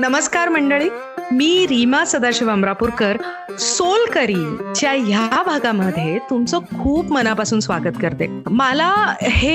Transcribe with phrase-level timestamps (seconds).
[0.00, 0.88] नमस्कार मंडळी.
[1.32, 3.16] मी रीमा सदाशिव अमरापूरकर
[3.60, 8.26] सोलकरीच्या ह्या भागामध्ये तुमचं खूप मनापासून स्वागत करते.
[8.50, 8.90] मला
[9.22, 9.54] हे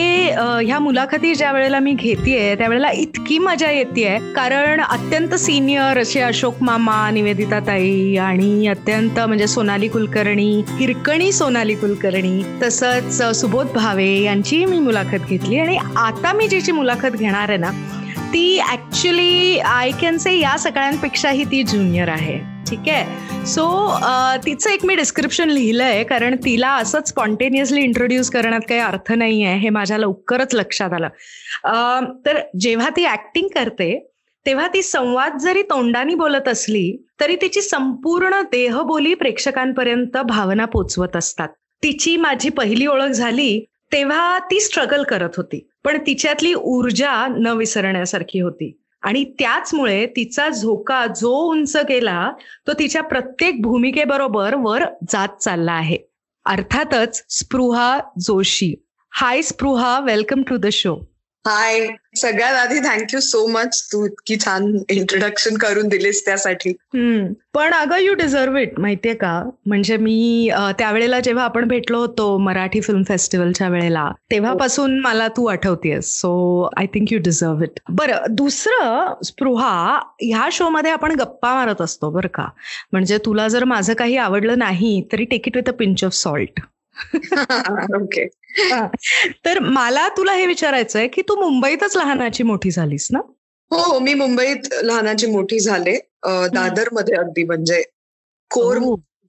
[0.65, 6.61] ह्या मुलाखती ज्या वेळेला मी घेतेय त्यावेळेला इतकी मजा येते कारण अत्यंत सिनियर असे अशोक
[6.61, 14.65] मामा निवेदिता ताई आणि अत्यंत म्हणजे सोनाली कुलकर्णी हिरकणी सोनाली कुलकर्णी तसंच सुबोध भावे यांची
[14.65, 15.59] मी मुलाखत घेतली.
[15.59, 17.71] आणि आता मी ज्याची मुलाखत घेणार आहे ना
[18.33, 22.37] ती ऍक्च्युली आय कॅन से या सगळ्यांपेक्षाही ती ज्युनियर आहे.
[22.69, 23.45] ठीक आहे?
[23.47, 23.65] सो
[24.45, 29.57] तिचं एक मी डिस्क्रिप्शन लिहिलंय कारण तिला असंच स्पॉन्टेनियसली इंट्रोड्यूस करण्यात काही अर्थ नाही आहे
[29.59, 31.07] हे माझ्या लवकरच लक्षात आलं.
[32.25, 33.97] तर जेव्हा ती ऍक्टिंग करते
[34.45, 41.49] तेव्हा ती संवाद जरी तोंडानी बोलत असली तरी तिची संपूर्ण देहबोली प्रेक्षकांपर्यंत भावना पोचवत असतात.
[41.83, 45.69] तिची माझी पहिली ओळख झाली तेव्हा ती स्ट्रगल करत होती.
[45.83, 48.81] पण तिच्यातली ऊर्जा न विसरण्यासारखी होती.
[49.01, 52.31] आणि त्याचमुळे तिचा झोका जो उंच गेला
[52.67, 55.97] तो तिच्या प्रत्येक भूमिकेबरोबर वर जात चालला आहे.
[56.45, 58.75] अर्थातच Spruha Joshi.
[59.11, 61.11] Hi Spruha welcome to the show.
[61.47, 61.87] Hi
[62.17, 66.71] सगळ्यात आधी थँक्यू सो मच तू इतकी छान इंट्रोडक्शन करून दिलीस त्यासाठी.
[67.53, 69.31] पण अगं यू डिझर्व इट माहितीये का?
[69.65, 76.13] म्हणजे मी त्यावेळेला जेव्हा आपण भेटलो होतो मराठी फिल्म फेस्टिवलच्या वेळेला तेव्हापासून मला तू आठवतेस
[76.19, 76.31] so
[76.77, 82.09] I think you deserve it बरं दुसरं स्पृहा ह्या शो मध्ये आपण गप्पा मारत असतो
[82.11, 82.47] बरं का?
[82.91, 86.59] म्हणजे तुला जर माझं काही आवडलं नाही तरी take it with a pinch of salt
[87.95, 88.27] okay
[89.45, 93.19] तर मला तुला हे विचारायचंय की तू मुंबईतच लहानाची मोठी झालीस ना?
[93.71, 95.95] हो हो मी मुंबईत लहानाची मोठी झाले.
[96.53, 97.83] दादरमध्ये अगदी म्हणजे
[98.49, 98.77] core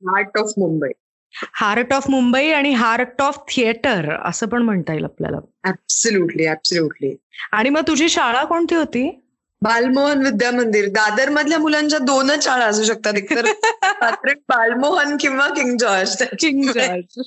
[0.03, 0.89] heart of Mumbai.
[1.35, 5.39] Heart of Mumbai आणि हार्ट ऑफ थिएटर असं पण म्हणता येईल आपल्याला.
[5.69, 7.17] ऍब्सल्युटली ऍब्सल्युटली
[7.53, 9.25] आणि मग तुझी शाळा कोणती होती?
[9.65, 13.13] बालमोहन विद्या मंदिर दादर मधल्या मुलांच्या दोनच शाळा असू शकतात.
[13.17, 13.47] एकतर
[14.49, 17.19] बालमोहन किंवा किंग जॉर्ज किंग जॉर्ज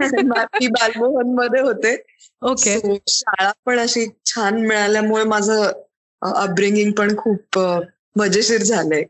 [0.00, 2.04] मी बालमोहनमध्ये होते
[2.42, 5.70] ओके शाळा पण अशी छान मिळाल्यामुळे माझं
[6.22, 7.58] अपब्रिंगिंग पण खूप
[8.16, 9.04] मजेशीर झालंय.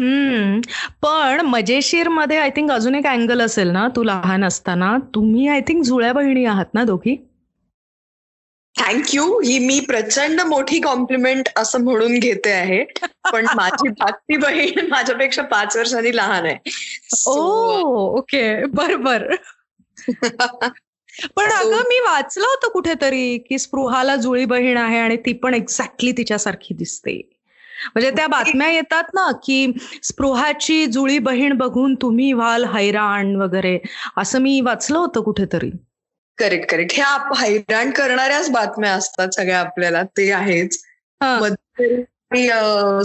[0.00, 0.60] हम्म.
[1.02, 4.98] पण मजेशीरमध्ये आय थिंक अजून एक अँगल असेल ना तू लहान असताना.
[5.14, 7.25] तुम्ही आय थिंक जुळ्या बहिणी आहात ना दोघी?
[8.80, 12.84] थँक्यू ही मी प्रचंड मोठी कॉम्प्लिमेंट असं म्हणून घेते आहे.
[13.32, 16.56] पण माझी धाकटी बहीण माझ्यापेक्षा पाच वर्षांनी लहान आहे.
[17.26, 17.40] ओ
[18.18, 19.34] ओके बर बर
[21.36, 26.12] पण अगं मी वाचलं होतं कुठेतरी की स्पृहाला जुळी बहीण आहे आणि ती पण एक्झॅक्टली
[26.12, 27.30] तिच्यासारखी दिसते.
[27.94, 29.72] म्हणजे त्या बातम्या येतात ना की
[30.02, 33.78] स्पृहाची जुळी बहीण बघून तुम्ही व्हाल हैराण वगैरे.
[34.16, 35.70] असं मी वाचलं होतं कुठेतरी.
[36.38, 37.06] करेक्ट करेक्ट ह्या
[37.38, 40.02] हैराण करणाऱ्याच बातम्या असतात सगळ्या आपल्याला.
[40.02, 40.78] ते आहेच.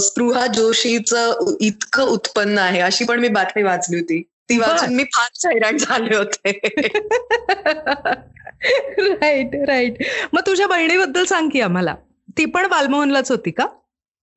[0.06, 2.80] स्पृहा जोशीचं इतकं उत्पन्न आहे.
[2.80, 4.22] अशी पण मी बातमी वाचली होती.
[4.50, 6.52] ती वाचून मी फार हैराण झाले होते.
[9.00, 9.94] राईट राईट
[10.34, 11.96] मग तुझ्या बहिणीबद्दल सांग की आम्हाला.
[12.38, 13.66] ती पण बालमोहनलाच होती का?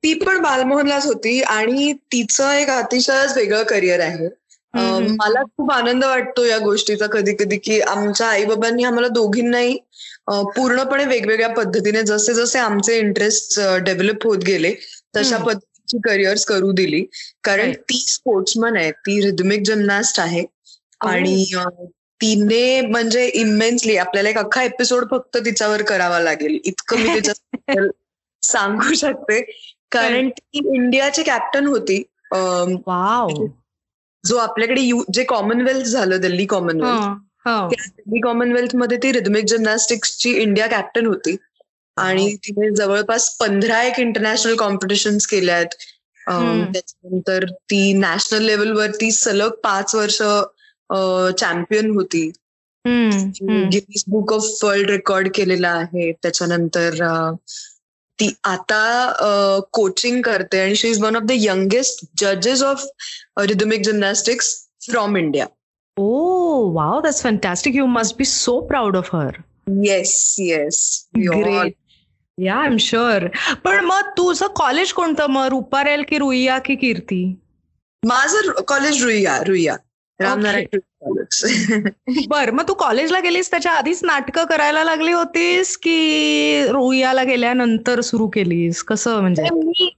[0.03, 4.27] ती पण बालमोहनलाच होती आणि तिचं एक अतिशयच वेगळं करिअर आहे.
[4.75, 9.77] मला खूप आनंद वाटतो या गोष्टीचा कधी कधी की आमच्या आई बाबांनी आम्हाला दोघींनाही
[10.55, 14.73] पूर्णपणे वेगवेगळ्या पद्धतीने जसे जसे आमचे इंटरेस्ट डेव्हलप होत गेले
[15.17, 17.03] तशा पद्धतीची करिअर्स करू दिली.
[17.43, 20.43] कारण ती स्पोर्ट्समन आहे ती रिदमिक जिमनास्ट आहे
[21.01, 21.43] आणि
[22.21, 26.57] तिने म्हणजे इमेन्सली आपल्याला एक अख्खा एपिसोड फक्त तिच्यावर करावा लागेल.
[26.63, 27.33] इतकं मी तिच्या
[28.43, 29.41] सांगू शकते.
[29.91, 32.01] कारण ती इंडियाची कॅप्टन होती.
[32.31, 33.45] वाव
[34.25, 37.03] जो आपल्याकडे जे कॉमनवेल्थ झालं दिल्ली कॉमनवेल्थ
[37.45, 41.35] त्या दिल्ली कॉमनवेल्थमध्ये ती रिदमिक जिमनॅस्टिक्सची इंडिया कॅप्टन होती.
[41.97, 45.67] आणि तिने जवळपास पंधरा एक इंटरनॅशनल कॉम्पिटिशन्स केल्या आहेत.
[46.73, 50.17] त्याच्यानंतर ती नॅशनल लेवलवरती सलग पाच वर्ष
[51.39, 52.31] चॅम्पियन होती.
[53.65, 56.11] Guinness book of world record केलेला आहे.
[56.11, 56.93] त्याच्यानंतर
[58.19, 59.11] ती आता
[59.73, 62.85] कोचिंग करते आणि she is one of the youngest जजेस of
[63.39, 65.45] rhythmic gymnastics from India
[65.97, 66.09] oh
[66.73, 69.31] wow that's fantastic you must be so proud of her
[69.83, 71.07] yes yes
[72.37, 73.27] yeah I am sure
[73.63, 75.27] पण मग तुझं कॉलेज कोणतं?
[75.27, 77.39] मग रुपारेल की रुईया की कीर्ती?
[78.05, 79.75] माझं कॉलेज रुईया रुईया.
[80.19, 81.43] रामनारायण कॉलेज
[82.29, 88.27] बर मग तू कॉलेजला गेलीस त्याच्या आधीच नाटकं करायला लागली होतीस की रुईयाला गेल्यानंतर सुरू
[88.27, 88.83] केलीस?
[88.83, 89.43] कसं म्हणजे?
[89.53, 89.89] मी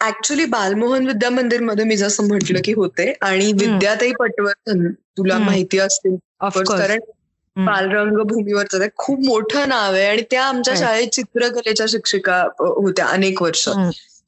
[0.00, 5.38] ऍक्च्युली बालमोहन विद्या मंदिरमध्ये मी जसं म्हटलं की होते आणि विद्याताई पटवर्धन तुला.
[5.38, 6.16] माहिती असतील
[6.68, 6.98] कारण
[7.56, 10.74] बालरंगभूमीवरचं खूप मोठं नाव आहे आणि त्या आमच्या.
[10.74, 13.68] शाळेत चित्रकलेच्या शिक्षिका होत्या अनेक वर्ष.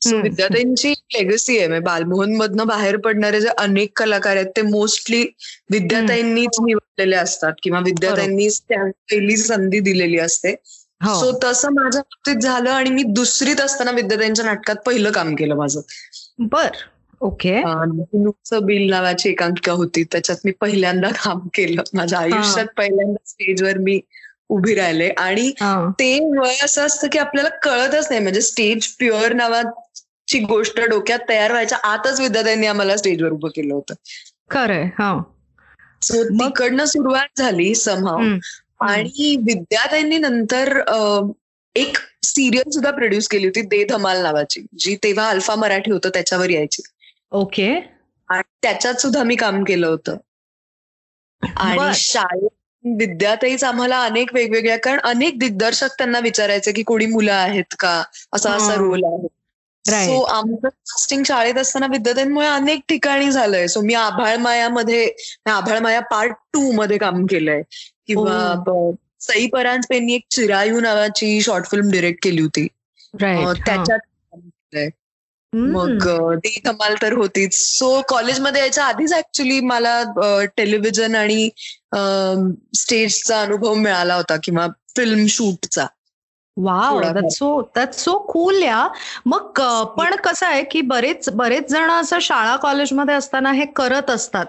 [0.02, 0.20] सो.
[0.22, 1.66] विद्याताईंची लेगसी आहे.
[1.68, 5.24] म्हणजे बालमोहन मधनं बाहेर पडणारे जे अनेक कलाकार आहेत ते मोस्टली
[5.70, 10.54] विद्याताईंनीच निवडलेले असतात किंवा त्या पहिली संधी दिलेली असते.
[11.04, 11.14] हो.
[11.20, 15.80] सो तसं माझ्या बाबतीत झालं आणि मी दुसरीत असताना विद्याताईंच्या नाटकात पहिलं काम केलं माझं.
[16.38, 16.68] बर.
[17.20, 17.60] ओके.
[17.64, 20.04] नुकचं बिल नावाची एकांकिका होती.
[20.04, 21.82] त्याच्यात मी पहिल्यांदा काम केलं.
[21.94, 24.00] माझ्या आयुष्यात पहिल्यांदा स्टेजवर मी
[24.48, 25.08] उभी राहिले.
[25.08, 25.90] आणि हा.
[25.90, 28.22] ते वय असं असतं की आपल्याला कळतच नाही.
[28.22, 29.32] म्हणजे स्टेज प्युअर
[30.34, 33.94] नावाची गोष्ट डोक्यात तयार व्हायच्या आतच विद्यार्थ्यांनी आम्हाला स्टेजवर उभं केलं होतं
[34.50, 35.22] खरंय हा
[36.02, 36.22] सो?
[36.24, 38.18] तिकडनं सुरुवात झाली समहाव.
[38.80, 40.80] आणि विद्याताईंनी नंतर
[41.76, 46.50] एक सिरियल सुद्धा प्रोड्यूस केली होती दे धमाल नावाची जी तेव्हा अल्फा मराठी होतं त्याच्यावर
[46.50, 46.82] यायची
[47.30, 47.68] ओके
[48.28, 50.16] आणि त्याच्यात सुद्धा मी काम केलं होतं.
[51.56, 52.48] आणि शाळेत
[52.84, 58.52] विद्याताईच आम्हाला अनेक वेगवेगळ्या कारण अनेक दिग्दर्शक त्यांना विचारायचे की कोणी मुलं आहेत का असा
[58.52, 58.74] असा.
[58.74, 59.26] रोल आहे.
[60.06, 63.66] सो आमचं कास्टिंग शाळेत असताना विद्याताईंमुळे अनेक ठिकाणी झालंय.
[63.66, 65.12] सो मी आभाळ मायामध्ये
[65.46, 67.62] आभाळ माया पार्ट टू मध्ये काम केलंय.
[68.06, 68.54] किंवा.
[68.66, 72.66] ब- सई परांजपेंनी एक चिरायू नावाची शॉर्ट फिल्म डिरेक्ट केली होती.
[73.66, 73.98] त्याच्यात
[75.52, 75.98] मग
[76.36, 77.78] ती धमाल तर होतीच.
[77.78, 80.04] सो कॉलेजमध्ये यायच्या आधीच ऍक्च्युली मला
[80.56, 81.48] टेलिव्हिजन आणि
[82.74, 84.66] स्टेजचा अनुभव मिळाला होता किंवा
[84.96, 85.86] फिल्म शूटचा
[86.56, 87.20] वाव थोडाफार.
[87.20, 88.88] That so that so cool yeah
[89.26, 89.60] मग
[89.98, 94.46] पण कसं आहे की बरेच बरेच जण असं शाळा कॉलेजमध्ये असताना हे करत असतात.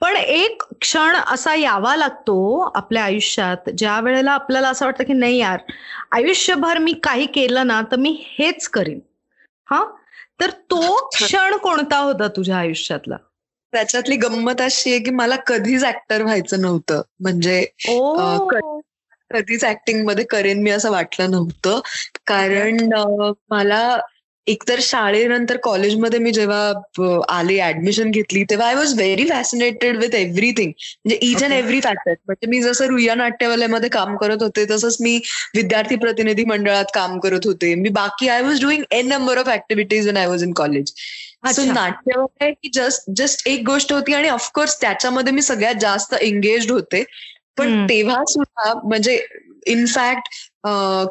[0.00, 5.38] पण एक क्षण असा यावा लागतो आपल्या आयुष्यात ज्या वेळेला आपल्याला असं वाटतं की नाही
[5.38, 5.58] यार
[6.12, 8.98] आयुष्यभर मी काही केलं ना तर मी हेच करीन.
[9.70, 9.84] हा?
[10.40, 13.16] तर तो क्षण कोणता होता तुझ्या आयुष्यातला?
[13.72, 17.02] त्याच्यातली गंमत अशी आहे की मला कधीच ऍक्टर व्हायचं नव्हतं.
[17.20, 17.66] म्हणजे
[19.30, 21.80] कधीच ऍक्टिंगमध्ये करेन मी असं वाटलं नव्हतं.
[22.26, 22.88] कारण
[23.50, 23.98] मला
[24.46, 30.70] एकतर शाळेनंतर कॉलेजमध्ये मी जेव्हा आले ऍडमिशन घेतली तेव्हा I was very fascinated with everything
[30.70, 31.52] म्हणजे इच अँड.
[31.52, 35.16] एव्हरी फॅक्टर म्हणजे मी जसं रुईया नाट्यवाल्यामध्ये काम करत होते तसंच मी
[35.56, 37.74] विद्यार्थी प्रतिनिधी मंडळात काम करत होते.
[37.74, 40.92] मी बाकी I was doing an number of activities in I was in college
[41.46, 41.62] so.
[41.64, 47.04] नाट्यवाल्या ही जस्ट जस्ट एक गोष्ट होती आणि ऑफकोर्स त्याच्यामध्ये मी सगळ्यात जास्त एंगेज होते.
[47.58, 47.84] पण.
[47.86, 49.18] तेव्हा सुद्धा म्हणजे
[49.66, 50.28] इनफॅक्ट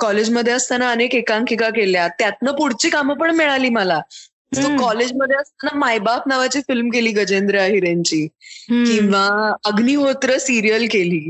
[0.01, 3.99] कॉलेजमध्ये असताना अनेक एकांकिका केल्या त्यातनं पुढची कामं पण मिळाली मला.
[4.79, 8.21] कॉलेजमध्ये असताना मायबाप नावाची फिल्म केली गजेंद्र अहिरेंची
[8.69, 8.83] हम्म.
[8.85, 9.27] किंवा
[9.65, 11.29] अग्निहोत्र सिरियल केली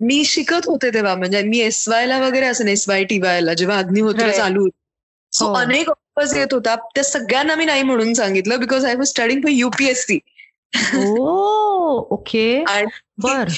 [0.00, 3.40] मी शिकत होते तेव्हा म्हणजे मी एस वाय ला वगैरे असं एस वाय टी वाय
[3.40, 4.30] ला जेव्हा अग्निहोत्र.
[4.30, 4.76] चालू होतं
[5.32, 5.54] सो हो.
[5.54, 9.50] अनेक ऑफर्स येत होता त्या सगळ्यांना मी नाही म्हणून सांगितलं because I was studying for
[9.50, 10.18] UPSC
[10.72, 12.64] oh okay.
[13.18, 13.48] बर.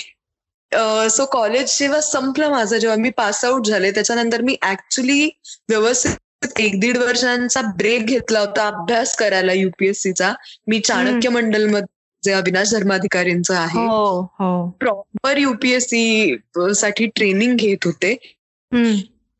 [1.08, 5.30] सो कॉलेज जेव्हा संपलं माझं जेव्हा मी पास आउट झाले त्याच्यानंतर मी ऍक्च्युली
[5.68, 10.32] व्यवस्थित एक दीड वर्षांचा ब्रेक घेतला होता अभ्यास करायला युपीएससीचा
[10.66, 13.86] मी चाणक्य मंडलमध्ये जे अविनाश धर्माधिकारींचं आहे.
[13.86, 14.70] हो हो.
[14.80, 16.36] प्रॉपर युपीएससी
[16.74, 18.16] साठी ट्रेनिंग घेत होते.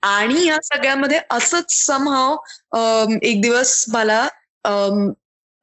[0.03, 2.37] आणि या सगळ्यामध्ये असंच समहाव
[3.23, 4.29] एक दिवस मला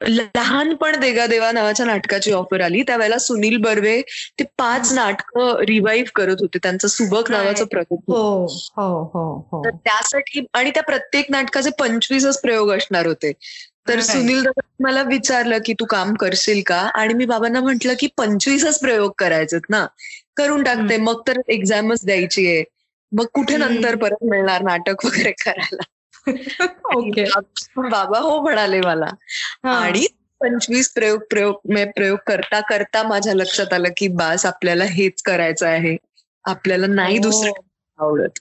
[0.01, 2.81] लहानपण देगा देवा नावाच्या नाटकाची ऑफर आली.
[2.81, 4.01] त्यावेळेला सुनील बर्वे
[4.39, 6.57] ते पाच नाटकं रिवाईव्ह करत होते.
[6.63, 7.65] त्यांचं सुबक नावाचं.
[7.65, 8.45] प्रकल्प हो
[8.77, 9.63] हो हो हो.
[9.65, 13.31] तर त्यासाठी आणि त्या प्रत्येक नाटकाचे पंचवीसच प्रयोग असणार होते.
[13.87, 13.99] तर.
[13.99, 16.79] सुनील दादा मला विचारलं की तू काम करशील का?
[16.93, 19.85] आणि मी बाबांना म्हंटल की पंचवीसच प्रयोग करायचेत ना.
[20.37, 20.97] करून टाकते.
[20.97, 22.63] मग तर एक्झामच द्यायची आहे.
[23.11, 23.57] मग कुठे.
[23.57, 25.83] नंतर परत मिळणार नाटक वगैरे करायला?
[26.95, 27.25] ओके
[27.77, 29.07] बाबा हो म्हणाले मला.
[29.63, 30.07] आणि
[30.39, 35.97] पंचवीस प्रयोग प्रयोग प्रयोग करता करता माझ्या लक्षात आलं की बास आपल्याला हेच करायचं आहे.
[36.45, 37.21] आपल्याला नाही हो.
[37.21, 37.51] दुसरं
[37.97, 38.39] आवडत.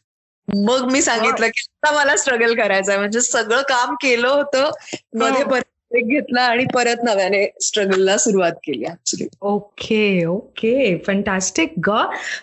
[0.57, 4.71] मग मी सांगितलं की आता मला स्ट्रगल करायचं आहे म्हणजे सगळं काम केलं होतं.
[5.15, 5.45] मध्ये
[5.91, 10.97] break घेतला आणि परत नव्याने स्ट्रगलला सुरुवात केली ऍक्च्युली ओके ओके.
[11.07, 11.91] फंटास्टिक ग.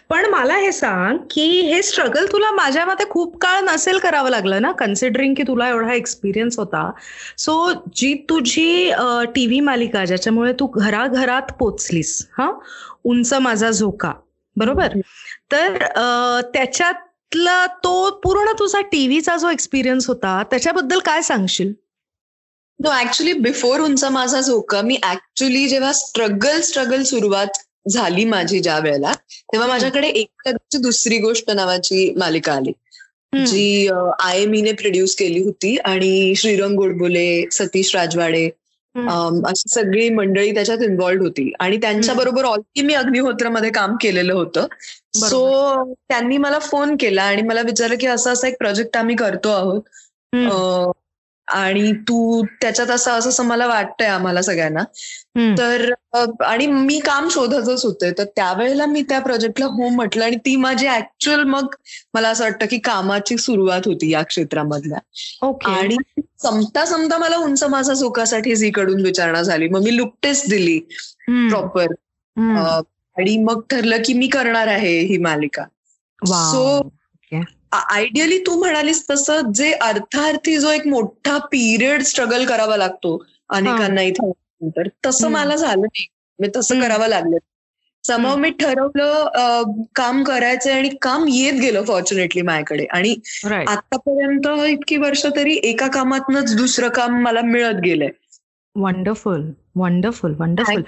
[0.10, 4.62] पण मला हे सांग की हे स्ट्रगल तुला माझ्या मते खूप काळ नसेल करावं लागलं
[4.62, 4.72] ना?
[4.80, 6.90] कन्सिडरिंग की तुला एवढा एक्सपिरियन्स होता.
[7.38, 8.92] सो जी तुझी
[9.36, 12.52] टीव्ही मालिका ज्याच्यामुळे तू घराघरात पोचलीस हा?
[13.04, 14.12] उंच माझा झोका
[14.56, 14.98] बरोबर?
[15.52, 15.78] तर
[16.54, 21.74] त्याच्यातला तो पूर्ण तुझा टीव्हीचा जो एक्सपिरियन्स होता त्याच्याबद्दल काय सांगशील?
[22.80, 27.58] नो ऍक्च्युली बिफोर उंचा माझा झोका मी ऍक्च्युली जेव्हा स्ट्रगल स्ट्रगल सुरुवात
[27.90, 29.12] झाली माझी ज्या वेळेला
[29.54, 30.50] तेव्हा माझ्याकडे एक
[30.82, 32.72] दुसरी गोष्ट नावाची मालिका आली.
[33.46, 33.88] जी
[34.24, 38.46] आय एम ईने प्रोड्यूस केली होती आणि श्रीरंग गोडबोले सतीश राजवाडे
[39.46, 41.52] अशी सगळी मंडळी त्याच्यात इन्व्हॉल्ड होती.
[41.60, 44.68] आणि त्यांच्याबरोबर ऑलरेडी मी अग्निहोत्रमध्ये काम केलेलं होतं.
[45.20, 49.50] सो त्यांनी मला फोन केला आणि मला विचारलं की असं असं एक प्रोजेक्ट आम्ही करतो
[49.50, 49.82] आहोत.
[51.48, 54.84] आणि तू त्याच्यात असं असं मला वाटतंय आम्हाला सगळ्यांना.
[55.58, 55.92] तर
[56.46, 58.12] आणि मी काम शोधतच होते.
[58.12, 61.76] तर त्यावेळेला मी त्या प्रोजेक्टला हो म्हटलं आणि ती माझी ऍक्च्युअल मग
[62.14, 65.00] मला असं वाटतं की कामाची सुरुवात होती या क्षेत्रामधल्या.
[65.66, 65.98] आणि
[66.44, 69.68] संपता संपता मला उंच माझा सुखासाठी झीकडून विचारणा झाली.
[69.70, 70.80] मग मी लुकटेच दिली
[71.50, 71.88] प्रॉपर
[73.18, 75.64] आणि मग ठरलं की मी करणार आहे ही मालिका.
[76.26, 76.92] सो
[77.74, 83.18] आयडियली तू म्हणालीस तसं जे अर्थार्थी जो एक मोठा पिरियड स्ट्रगल करावा लागतो
[83.50, 84.32] अनेकांना इथे
[84.78, 86.06] तर तसं मला झालं नाही.
[86.40, 87.38] मी तसं करावं लागलं
[88.04, 92.86] समव मी ठरवलं काम करायचं आणि काम येत गेलं फॉर्च्युनेटली माझ्याकडे.
[92.86, 93.16] आणि
[93.68, 98.10] आतापर्यंत इतकी वर्ष तरी एका कामातनच दुसरं काम मला मिळत गेलंय.
[98.76, 99.42] वंडरफुल
[99.76, 100.82] वंडरफुल वंडरफुल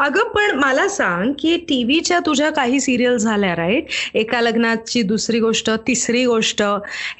[0.00, 5.70] अगं पण मला सांग की टीव्हीच्या तुझ्या काही सिरियल झाल्या राईट एका लग्नाची दुसरी गोष्ट
[5.86, 6.62] तिसरी गोष्ट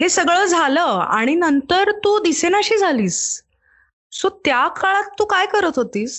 [0.01, 3.21] हे सगळं झालं आणि नंतर तू दिसेनाशी झालीस.
[4.13, 6.19] सो त्या काळात तू काय करत होतीस?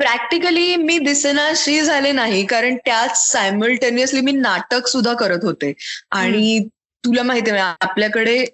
[0.00, 5.72] प्रॅक्टिकली मी दिसेनाशी झाले नाही कारण त्याच सायमल्टेनियसली मी नाटक सुद्धा करत होते.
[6.10, 6.58] आणि
[7.04, 8.44] तुला माहिती आहे आपल्याकडे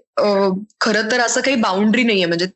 [0.81, 2.27] खरं तर असं काही बाउंड्री नाहीये.
[2.27, 2.47] म्हणजे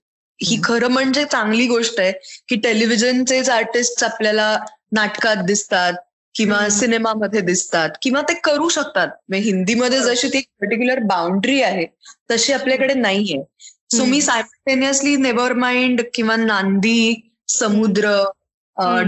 [0.40, 2.12] ही खरं म्हणजे चांगली गोष्ट आहे
[2.48, 4.56] की टेलिव्हिजनचेच आर्टिस्ट आपल्याला
[4.92, 5.92] नाटकात दिसतात
[6.34, 9.08] किंवा सिनेमामध्ये दिसतात किंवा ते करू शकतात.
[9.28, 11.86] म्हणजे हिंदीमध्ये जशी ती पर्टिक्युलर बाउंड्री आहे
[12.30, 13.42] तशी आपल्याकडे नाहीये.
[13.90, 18.14] सो मी सायमल्टेनियसली नेव्हर माइंड किंवा नांदी समुद्र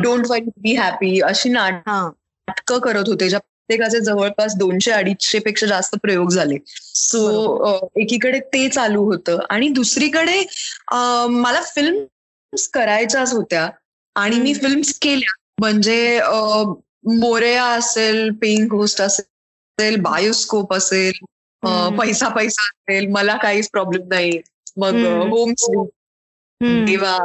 [0.03, 5.95] डोंट वाईट बी हॅपी अशी नाटकं करत होते ज्या प्रत्येकाचे जवळपास दोनशे अडीचशे पेक्षा जास्त
[6.03, 6.57] प्रयोग झाले.
[6.95, 10.41] सो एकीकडे ते चालू होतं आणि दुसरीकडे
[11.33, 12.05] मला फिल्म
[12.75, 13.69] करायच्याच होत्या
[14.17, 15.35] आणि मी फिल्म्स केल्या.
[15.61, 16.21] म्हणजे
[17.21, 21.25] मोरेया असेल पेइंग होस्ट असेल बायोस्कोप असेल
[21.99, 24.41] पैसा पैसा असेल मला काहीच प्रॉब्लेम नाही.
[24.77, 24.95] मग
[25.31, 25.53] होम
[26.87, 27.17] किंवा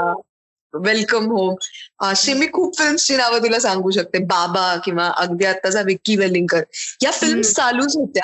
[0.73, 1.55] वेलकम होम
[2.01, 4.17] अशी मी खूप फिल्म्सची नावं तुला सांगू शकते.
[4.17, 6.63] बाबा किंवा अगदी आत्ताचा विक्की वेलिंगकर.
[7.03, 8.23] या फिल्म्स चालूच होत्या.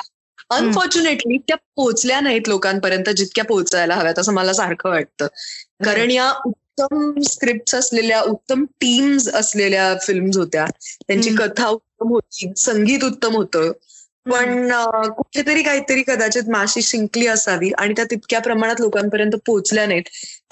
[0.50, 5.26] अनफॉर्च्युनेटली त्या पोचल्या नाहीत लोकांपर्यंत जितक्या पोहोचायला हव्यात असं मला सारखं वाटतं.
[5.84, 10.66] कारण या उत्तम स्क्रिप्ट असलेल्या उत्तम टीम्स असलेल्या फिल्म्स होत्या.
[11.08, 13.72] त्यांची कथा उत्तम होती संगीत उत्तम होतं.
[14.26, 14.68] पण
[15.08, 20.02] कुठेतरी काहीतरी कदाचित माशी शिंकली असावी आणि त्या तितक्या प्रमाणात लोकांपर्यंत पोहोचल्या नाहीत.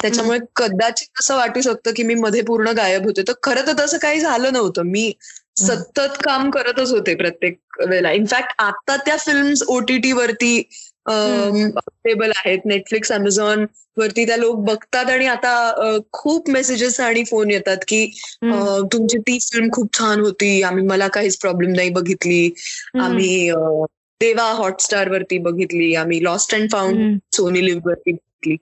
[0.03, 3.23] त्याच्यामुळे कदाचित असं वाटू शकतं की मी मध्ये पूर्ण गायब होते.
[3.23, 4.83] तर खरं तर तसं काही झालं नव्हतं.
[4.85, 5.13] मी
[5.59, 8.11] सतत काम करतच होते प्रत्येक वेळेला.
[8.13, 10.63] इनफॅक्ट आता त्या फिल्म्स ओटीटी वरती
[11.09, 12.59] अवेलेबल आहेत.
[12.65, 13.65] नेटफ्लिक्स अमेझॉन
[13.97, 18.05] वरती त्या लोक बघतात आणि आता खूप मेसेजेस आणि फोन येतात की
[18.93, 20.63] तुमची ती फिल्म खूप छान होती.
[20.63, 22.51] आम्ही मला काहीच प्रॉब्लेम नाही बघितली.
[23.01, 23.51] आम्ही
[24.21, 25.95] देवा हॉटस्टार वरती बघितली.
[25.95, 28.57] आम्ही Lost and Found Sony Liv वरती बघितली.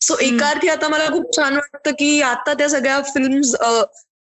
[0.00, 3.54] सो एका अर्थी आता मला खूप छान वाटतं की आता त्या सगळ्या फिल्म्स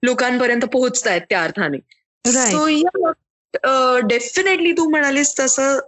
[0.02, 1.78] लोकांपर्यंत पोहोचत आहेत त्या अर्थाने.
[2.25, 5.78] सो या डेफिनेटली तू म्हणालीस तसं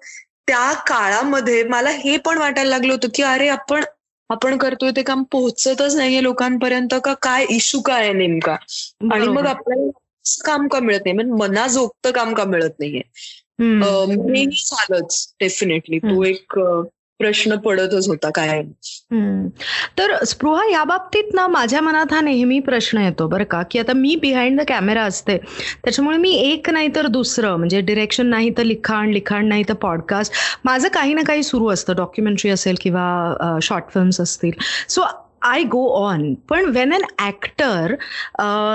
[0.48, 3.84] त्या काळामध्ये मला हे पण वाटायला लागलं होतं की अरे आपण
[4.30, 7.14] आपण करतोय ते काम पोहोचतच नाहीये लोकांपर्यंत का?
[7.14, 8.52] काय इश्यू काय आहे नेमका?
[9.12, 9.90] आणि मग आपल्याला
[10.44, 11.12] काम का मिळत नाही?
[11.12, 13.00] म्हणजे मनाजोगतं काम का मिळत नाहीये?
[14.44, 16.58] झालंच डेफिनेटली तो एक
[17.18, 18.62] प्रश्न पडतच होता काय?
[19.98, 23.92] तर स्पृहा या बाबतीत ना माझ्या मनात हा नेहमी प्रश्न येतो बरं का की आता
[23.92, 25.36] मी बिहाइंड द कॅमेरा असते
[25.84, 30.32] त्याच्यामुळे मी एक नाही तर दुसरं म्हणजे डिरेक्शन नाही तर लिखाण लिखाण नाही तर पॉडकास्ट
[30.64, 34.50] माझं काही ना काही सुरू असतं डॉक्युमेंटरी असेल किंवा शॉर्ट फिल्म्स असतील.
[34.88, 35.02] सो
[35.42, 37.94] आय गो ऑन पण वेन अन ॲक्टर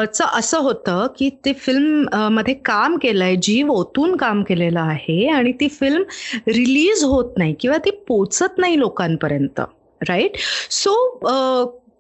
[0.05, 5.67] चं असं होतं की ते फिल्ममध्ये काम केलंय जीव ओतून काम केलेलं आहे आणि ती
[5.69, 6.03] फिल्म
[6.47, 9.61] रिलीज होत नाही किंवा ती पोचत नाही लोकांपर्यंत
[10.01, 10.37] right
[10.71, 10.95] so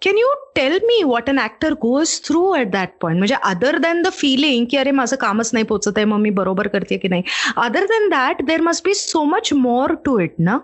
[0.01, 4.01] can you tell me what an actor goes through at that point म्हणजे अदर दॅन
[4.01, 7.23] द फिलिंग की अरे माझं कामच नाही पोचत आहे मग मी बरोबर करते की नाही?
[7.57, 10.57] Other than that there must be so much more to it ना?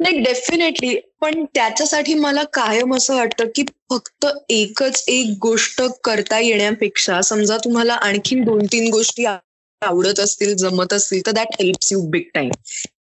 [0.00, 7.20] नाही डेफिनेटली पण त्याच्यासाठी मला कायम असं वाटतं की फक्त एकच एक गोष्ट करता येण्यापेक्षा
[7.22, 12.28] समजा तुम्हाला आणखीन दोन तीन गोष्टी आवडत असतील जमत असतील तर that helps you big
[12.34, 12.50] time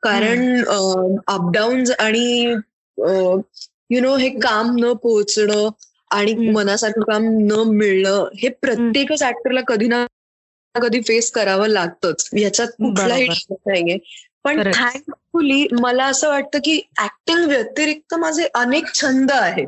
[0.02, 0.62] कारण
[1.28, 2.54] अपडाऊन आणि
[3.90, 5.68] यु नो हे काम न पोहोचणं
[6.10, 6.34] आणि.
[6.50, 10.04] मनासारखं काम न मिळणं हे प्रत्येकच ऍक्टरला कधी ना
[10.74, 12.28] कधी फेस करावं लागतंच.
[12.34, 13.98] याच्यात कुठलाही नाहीये.
[14.46, 14.62] पण.
[14.74, 19.66] थँकफुली मला असं वाटतं की ऍक्टिंग व्यतिरिक्त माझे अनेक छंद आहेत.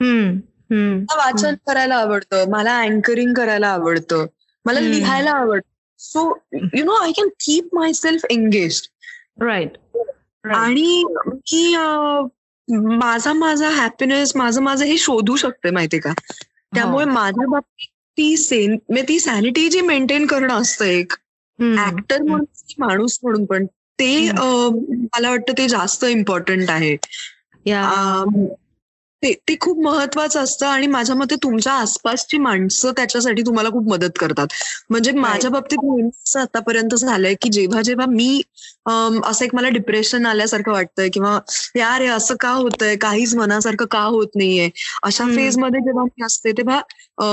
[0.00, 4.26] मला वाचन करायला आवडतं मला अँकरिंग करायला आवडतं
[4.64, 4.80] मला.
[4.80, 8.80] लिहायला आवडतं so you know I can keep myself engage
[9.40, 9.76] right.
[10.44, 12.26] आणि मी अं,
[12.98, 16.12] माझा माझा हॅपीनेस माझं माझं हे शोधू शकते माहितीये का
[16.74, 17.10] त्यामुळे हो.
[17.10, 17.88] माझ्या बाबतीत
[18.18, 21.12] ती सेन म्हणजे ती सॅनिटी जी मेंटेन करणं असतं एक
[21.78, 22.44] ऍक्टर म्हणून
[22.78, 23.66] माणूस म्हणून पण
[23.98, 26.96] ते मला वाटतं ते जास्त इम्पॉर्टंट आहे.
[27.66, 28.24] या.
[29.22, 34.18] ते ते खूप महत्वाचं असतं आणि माझ्या मते तुमच्या आसपासची माणसं त्याच्यासाठी तुम्हाला खूप मदत
[34.20, 34.46] करतात.
[34.90, 38.40] म्हणजे माझ्या बाबतीत आतापर्यंत झालंय की जेव्हा जेव्हा मी
[39.24, 41.38] असं एक मला डिप्रेशन आल्यासारखं वाटतंय किंवा
[41.76, 42.96] यार हे असं का होतंय?
[42.96, 44.68] काहीच मनासारखं का होत नाहीये?
[45.02, 45.36] अशा हम्म.
[45.36, 46.80] फेजमध्ये जेव्हा मी असते तेव्हा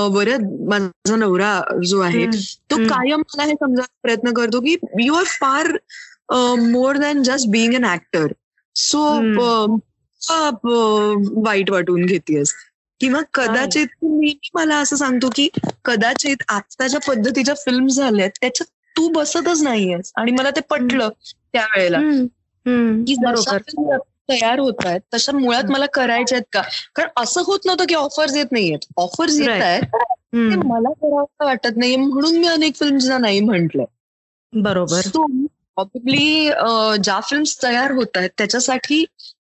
[0.08, 2.76] बरं माझा नवरा जो आहे तो.
[2.86, 5.76] कायम मला हे समजायचा प्रयत्न करतो की you are far
[6.70, 8.26] more than just being an actor
[8.76, 9.04] so.
[11.42, 12.54] वाईट वाटून घेतेस.
[13.00, 15.48] किंवा कदाचित मी मला असं सांगतो की
[15.84, 20.12] कदाचित आत्ताच्या पद्धतीच्या फिल्म झाल्यात त्याच्यात तू बसतच नाहीयेस.
[20.16, 21.08] आणि मला ते पटलं
[21.52, 21.98] त्यावेळेला.
[23.06, 23.14] की
[24.30, 26.62] तयार होत आहेत तशा मुळात मला करायच्या आहेत का?
[26.94, 28.78] कारण असं होत नव्हतं की ऑफर्स येत नाहीयेत.
[28.96, 29.48] ऑफर्स येत.
[29.48, 29.82] आहेत.
[30.50, 33.84] ते मला करावं वाटत नाहीये म्हणून मी अनेक फिल्मना नाही म्हंटलंय.
[34.52, 35.00] बरोबर.
[35.76, 36.48] प्रॉब्ली
[37.02, 39.04] ज्या फिल्म्स तयार होत आहेत त्याच्यासाठी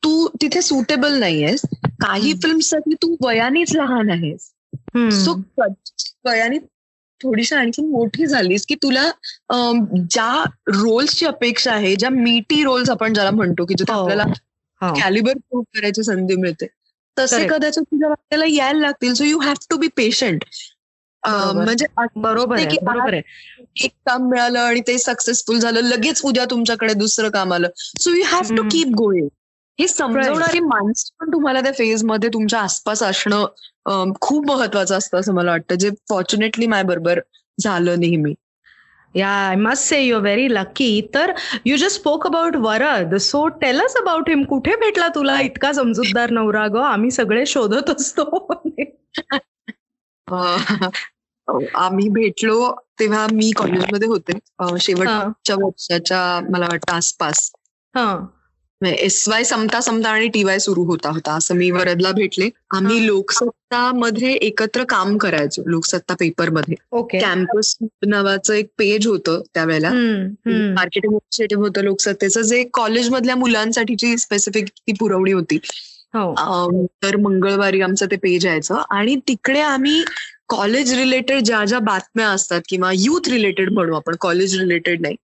[0.04, 1.60] तू तिथे सुटेबल नाहीयेस
[2.00, 2.32] काही.
[2.42, 4.50] फिल्मसाठी तू वयानेच लहान आहेस
[5.24, 5.34] सो
[6.24, 6.58] वयाने
[7.20, 9.10] थोडीशी आणखी मोठी झालीस की तुला
[10.10, 14.00] ज्या रोल्सची अपेक्षा आहे ज्या मीटी रोल्स आपण ज्याला म्हणतो की जिथे हो.
[14.00, 14.24] आपल्याला
[14.80, 14.92] हो.
[14.94, 16.66] कॅलिबर प्रूव्ह करायची संधी मिळते
[17.16, 17.46] तसे.
[17.48, 20.44] कदाचित तुझ्या वाट्याला यायला लागतील so you have to be patient.
[21.22, 25.80] म्हणजे असं बरोबर नाही आहे की बरोबर आहे एक काम मिळालं आणि ते सक्सेसफुल झालं
[25.80, 27.68] लगेच उद्या तुमच्याकडे दुसरं काम आलं.
[27.76, 28.62] So you have to.
[28.62, 29.28] Keep going
[29.78, 35.50] हे समजवणारी माणसं पण तुम्हाला त्या फेजमध्ये तुमच्या आसपास असणं खूप महत्वाचं असतं असं मला
[35.50, 35.74] वाटतं.
[35.74, 37.20] जे फॉर्च्युनेटली माझ्या बरोबर
[37.60, 38.34] झालं नेहमी.
[39.14, 41.32] Yeah I must say you very lucky तर
[41.64, 43.14] you just spoke about Varad.
[43.16, 46.76] So tell us about him कुठे भेटला तुला इतका समजूतदार नवरा ग?
[46.76, 48.46] आम्ही सगळे शोधत असतो.
[51.48, 54.38] आम्ही भेटलो तेव्हा मी कॉलेजमध्ये होते
[54.80, 57.50] शेवटच्या वर्षाच्या मला वाटतं आसपास.
[57.94, 58.26] हा.
[58.82, 62.48] एस वाय समता समता आणि टी वाय सुरू होता होता असं मी वरदला भेटले.
[62.70, 63.06] आम्ही.
[63.06, 66.74] लोकसत्ता मध्ये एकत्र काम करायचो लोकसत्ता पेपरमध्ये
[67.20, 69.90] कॅम्पस नावाचं एक पेज होतं त्यावेळेला.
[70.74, 75.58] मार्केटिंग इनिशिएटिव्ह होतं लोकसत्तेचं जे कॉलेजमधल्या मुलांसाठीची स्पेसिफिक ती पुरवणी होती.
[77.02, 78.82] तर मंगळवारी आमचं ते पेज यायचं.
[78.90, 80.04] आणि तिकडे आम्ही
[80.48, 85.16] कॉलेज रिलेटेड ज्या ज्या बातम्या असतात किंवा युथ रिलेटेड म्हणू आपण कॉलेज रिलेटेड नाही.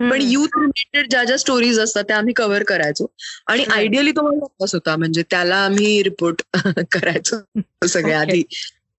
[0.00, 3.06] पण युथ रिलेटेड ज्या ज्या स्टोरीज असतात त्या आम्ही कव्हर करायचो.
[3.46, 3.64] आणि.
[3.64, 6.42] आयडियली तो मला होता म्हणजे त्याला आम्ही रिपोर्ट
[6.92, 8.20] करायचो सगळ्या.
[8.20, 8.42] आधी.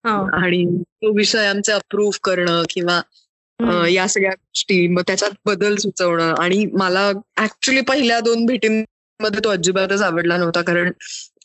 [0.03, 0.29] हो.
[0.43, 3.01] आणि तो विषय आमचे अप्रूव्ह करणं किंवा
[3.87, 6.33] या सगळ्या गोष्टी मग त्याच्यात बदल सुचवणं.
[6.39, 8.45] आणि मला ऍक्च्युली पहिल्या दोन
[9.19, 10.91] भेटींमध्ये तो अजिबातच आवडला नव्हता कारण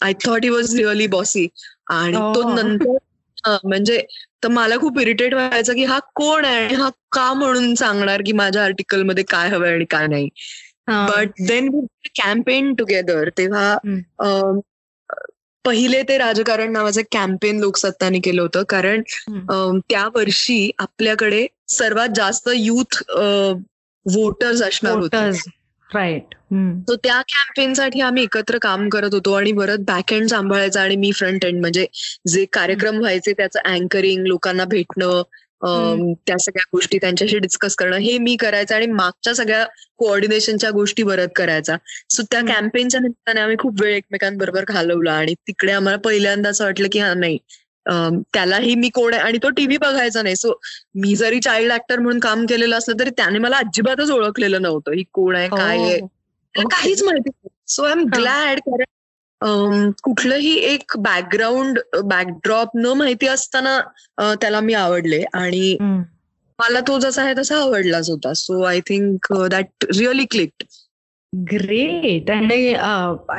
[0.03, 1.47] I thought he was really bossy
[1.91, 2.55] आणि तो Oh.
[2.57, 4.01] नंतर म्हणजे
[4.43, 8.33] तर मला खूप इरिटेट व्हायचं की हा कोण आहे आणि हा का म्हणून सांगणार की
[8.33, 10.29] माझ्या आर्टिकलमध्ये काय हवंय आणि काय नाही.
[10.89, 11.69] बट देन
[12.17, 13.77] कॅम्पेन टुगेदर तेव्हा
[15.65, 19.03] पहिले ते राजकारण नावाचं कॅम्पेन लोकसत्ताने केलं होतं कारण
[19.81, 23.03] त्या वर्षी आपल्याकडे सर्वात जास्त युथ
[24.07, 25.31] वोटर्स असणार होते.
[25.95, 26.35] राईट.
[26.89, 31.11] तो त्या कॅम्पेनसाठी आम्ही एकत्र काम करत होतो आणि परत बॅक एंड सांभाळायचं आणि मी
[31.13, 31.87] फ्रंट एंड म्हणजे
[32.29, 35.23] जे कार्यक्रम व्हायचे त्याचं अँकरिंग लोकांना भेटणं
[36.27, 39.65] त्या सगळ्या गोष्टी त्यांच्याशी डिस्कस करणं हे मी करायचं आणि मागच्या सगळ्या
[39.99, 41.77] कोऑर्डिनेशनच्या गोष्टी परत करायचा.
[42.11, 42.41] सो त्या.
[42.47, 47.13] कॅम्पेनच्या निमित्ताने आम्ही खूप वेळ एकमेकांबरोबर घालवला आणि तिकडे आम्हाला पहिल्यांदा असं वाटलं की हा
[47.15, 47.39] नाही.
[47.87, 49.23] त्यालाही मी कोण आहे?
[49.23, 50.37] आणि तो टीव्ही बघायचा नाही.
[50.37, 50.53] सो
[50.95, 54.93] मी जरी चाइल्ड ऍक्टर म्हणून काम केलेलं असलं तरी त्याने मला अजिबातच ओळखलेलं नव्हतं.
[54.93, 55.49] ही कोण आहे?
[55.49, 55.99] काय आहे?
[55.99, 56.69] हो.
[56.71, 58.05] काहीच माहिती सो आय एम.
[58.17, 63.79] ग्लॅड कारण कुठलंही एक बॅकग्राऊंड बॅकड्रॉप न माहिती असताना
[64.41, 65.23] त्याला मी आवडले.
[65.35, 65.77] आणि.
[66.59, 68.33] मला तो जसा आहे तसा आवडलाच होता.
[68.35, 70.63] So I think that really clicked
[71.33, 72.75] great आणि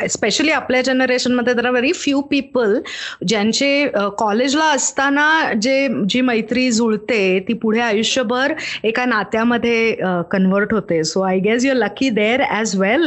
[0.09, 2.77] स्पेशली आपल्या जनरेशनमध्ये तर व्हेरी फ्यू पीपल
[3.27, 8.53] ज्यांचे uh, कॉलेजला असताना जे जी मैत्री जुळते ती पुढे आयुष्यभर
[8.83, 11.03] एका नात्यामध्ये uh, कन्वर्ट होते.
[11.03, 13.05] So I guess your lucky there as well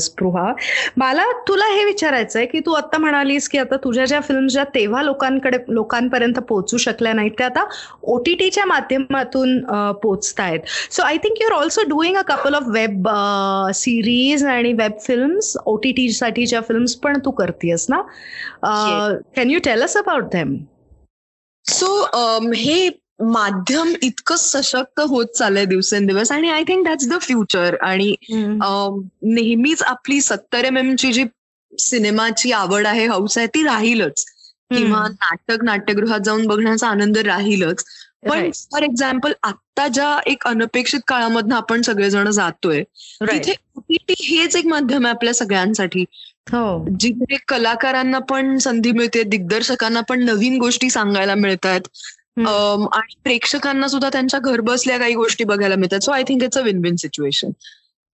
[0.00, 0.52] Spruha
[0.96, 4.64] मला तुला हे विचारायचं आहे की तू आता म्हणालीस की आता तुझ्या ज्या फिल्म ज्या
[4.74, 7.64] तेव्हा लोकांकडे लोकांपर्यंत पोहोचू शकल्या नाहीत त्या आता
[8.02, 10.60] ओ टी टीच्या माध्यमातून uh, पोचतायत.
[10.90, 13.08] So I think your also doing a couple of web
[13.74, 18.00] series series आणि web films O T T साठीच्या फिल्म्स पण तू करतेस ना?
[19.36, 20.56] Can you tell us about them
[21.64, 21.88] so
[22.54, 22.88] हे
[23.22, 28.14] माध्यम इतकं सशक्त होत चाललंय दिवसेंदिवस आणि I think that's the future आणि
[29.22, 31.24] नेहमीच आपली सत्तर एम एम ची जी
[31.72, 34.24] सिनेमाची आवड आहे हौस आहे ती राहीलच.
[34.74, 37.84] किंवा नाटक नाट्यगृहात जाऊन बघण्याचा आनंद राहीलच.
[38.28, 42.82] पण फॉर एक्झाम्पल आता ज्या एक अनपेक्षित काळामधनं आपण सगळेजण जातोय
[43.22, 46.04] तिथे ओटीटी हेच एक माध्यम आहे आपल्या सगळ्यांसाठी.
[46.52, 46.86] हो.
[47.00, 51.80] जिथे कलाकारांना पण संधी मिळते दिग्दर्शकांना पण नवीन गोष्टी सांगायला मिळतात.
[52.38, 56.00] आणि प्रेक्षकांना सुद्धा त्यांच्या घर बसल्या काही गोष्टी बघायला मिळतात.
[56.00, 57.50] So I think it's a win win situation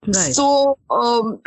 [0.03, 0.73] so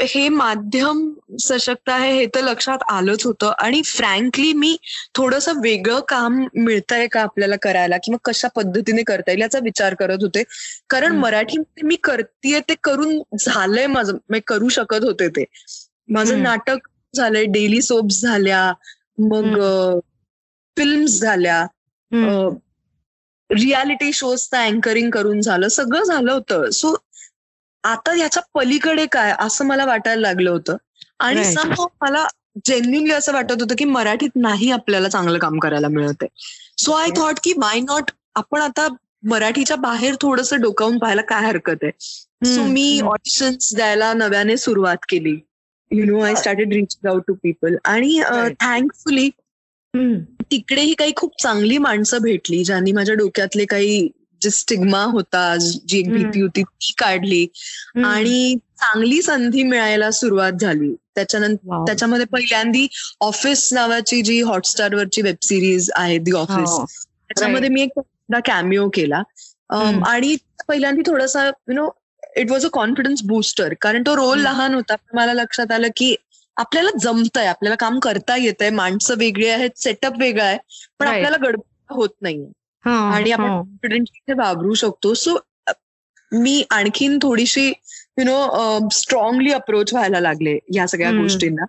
[0.04, 1.00] हे माध्यम
[1.42, 3.52] सशक्त आहे हे तर लक्षात आलंच होतं.
[3.58, 4.76] आणि फ्रँकली मी
[5.16, 10.24] थोडस वेगळं काम मिळतंय का आपल्याला करायला किंवा कशा पद्धतीने करता येईल याचा विचार करत
[10.24, 10.44] होते.
[10.90, 15.46] कारण मराठीमध्ये मी करतेय ते करून झालंय माझं मी करू शकत होते ते.
[16.10, 18.72] माझं नाटक झालंय डेली सोप्स झाल्या
[19.22, 19.60] मग
[20.78, 21.66] फिल्म्स झाल्या
[23.50, 26.70] रियालिटी शोजचं अँकरिंग करून झालं सगळं झालं होतं.
[26.72, 26.96] सो
[27.84, 29.34] आता याच्या पलीकडे काय?
[29.40, 30.76] असं मला वाटायला लागलं होतं.
[31.20, 31.42] आणि
[32.02, 32.26] मला
[32.66, 37.10] जेन्युनली असं वाटत होतं की मराठीत नाही आपल्याला चांगलं काम करायला मिळत आहे सो आय
[37.18, 38.88] थॉट की माय नॉट आपण आता
[39.30, 41.92] मराठीच्या बाहेर थोडस डोकावून पाहायला काय हरकत आहे?
[42.46, 45.36] सो मी ऑडिशन्स द्यायला नव्याने सुरुवात केली.
[45.92, 48.20] You know I started reach out to people आणि
[48.60, 49.30] थँकफुली
[50.52, 54.08] तिकडेही काही खूप चांगली माणसं भेटली ज्यांनी माझ्या डोक्यातले काही
[54.42, 57.46] जे स्टिग्मा होता जी एक भीती होती ती काढली.
[58.06, 60.94] आणि चांगली संधी मिळायला सुरुवात झाली.
[61.16, 62.88] त्याच्यानंतर त्याच्यामध्ये पहिल्यांदी
[63.22, 66.86] ऑफिस नावाची जी हॉटस्टारवरची वेब सिरीज आहे दी ऑफिस हो.
[66.86, 68.00] त्याच्यामध्ये मी एक
[68.46, 69.22] कॅमिओ केला.
[70.06, 70.36] आणि
[70.68, 71.90] पहिल्यांदा थोडासा you know
[72.38, 74.96] it was a confidence booster कारण तो रोल लहान होता.
[75.14, 76.16] मला लक्षात आलं की
[76.58, 80.58] आपल्याला जमतंय आपल्याला काम करता येत आहे माणसं वेगळी आहेत सेटअप वेगळा आहे.
[81.00, 82.52] पण आपल्याला गडबड होत नाहीये.
[82.86, 85.14] आणि आपण कॉन्फिडेंटली वावरू शकतो.
[85.14, 85.38] सो
[86.32, 91.66] मी आणखीन थोडीशी यु नो स्ट्रॉंगली अप्रोच व्हायला लागले या सगळ्या गोष्टींना.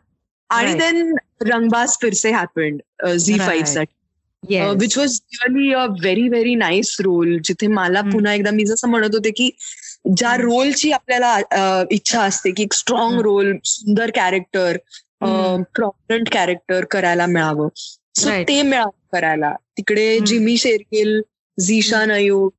[0.51, 2.81] आणि then Rangbaaz Phirse happened
[3.17, 3.95] Zee फाईव्हसाठी.
[4.79, 9.15] Which was really a very very nice role जिथे मला पुन्हा एकदा मी जसं म्हणत
[9.15, 9.51] होते की
[10.17, 11.37] ज्या रोलची आपल्याला
[11.91, 14.77] इच्छा असते की एक स्ट्रॉंग रोल सुंदर कॅरेक्टर
[15.75, 17.69] प्रॉमिनंट कॅरेक्टर करायला मिळावं.
[18.15, 19.53] सो ते मिळावं करायला.
[19.77, 21.21] तिकडे जिमी शेरगिल
[21.59, 22.51] झीशान अयूब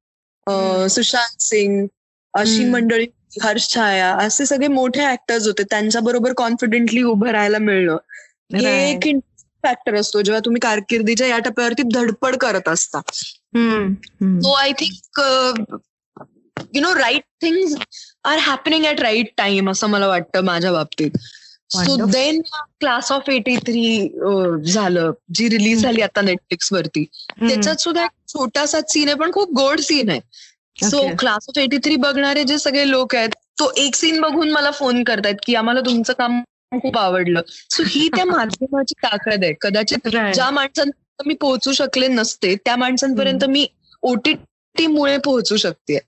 [0.90, 1.86] सुशांत सिंग
[2.34, 3.06] अशी मंडळी
[3.42, 5.64] हर्ष छाया असे सगळे मोठे ऍक्टर्स होते.
[5.64, 7.98] त्यांच्या बरोबर कॉन्फिडेंटली उभं राहायला मिळणं.
[8.58, 9.18] हे एक
[9.64, 13.00] फॅक्टर असतो जेव्हा तुम्ही कारकिर्दीच्या या टप्प्यावरती धडपड करत असता.
[14.42, 15.20] So I think
[16.74, 17.76] you know right things
[18.24, 21.12] are happening at right time असं मला वाटतं माझ्या बाबतीत.
[21.76, 22.42] So then
[22.80, 24.08] class of eighty three
[24.72, 27.04] झालं जी रिलीज झाली आता नेटफ्लिक्स वरती.
[27.40, 30.20] त्याच्यात सुद्धा छोटासा सीन आहे पण खूप गोड सीन आहे.
[30.90, 34.72] So class of eighty three बघणारे जे सगळे लोक आहेत तो एक सीन बघून मला
[34.72, 36.42] फोन करतायत की आम्हाला तुमचं काम
[36.82, 37.42] खूप आवडलं.
[37.70, 39.54] सो ही त्या माध्यमाची ताकद आहे.
[39.62, 43.68] कदाचित ज्या माणसांपर्यंत मी पोहोचू शकले नसते त्या माणसांपर्यंत मी
[44.02, 46.00] ओटीटी मुळे पोहोचू शकते.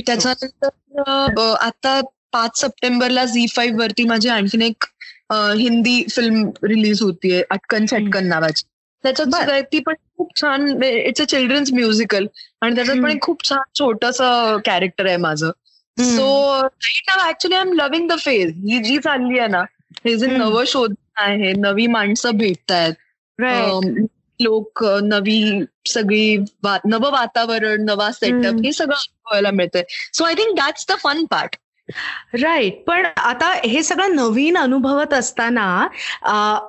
[0.00, 2.00] त्याच्यानंतर आता
[2.32, 4.84] पाच सप्टेंबरला झी फाईव्ह वरती माझी आणखीन एक
[5.32, 8.64] हिंदी फिल्म रिलीज होतीये अटकन छटकन नावाची.
[9.04, 12.26] त्याच्यात ती पण खूप छान इट्स अ चिल्ड्रन्स म्युझिकल
[12.60, 14.18] आणि त्याच्यात पण खूप छान छोटस
[14.64, 15.50] कॅरेक्टर आहे माझं.
[15.96, 16.26] So
[16.62, 19.62] right now actually I am loving the phase ही जी चालली आहे ना
[20.06, 24.06] हे जे नवं शोध आहे नवी माणसं भेटत आहेत
[24.40, 29.82] लोक नवी सगळी नवं वातावरण नवा सेटअप हे सगळं अनुभवायला मिळतंय.
[30.12, 31.56] So I think that's the fun part
[32.42, 35.64] right पण आता हे सगळं नवीन अनुभवत असताना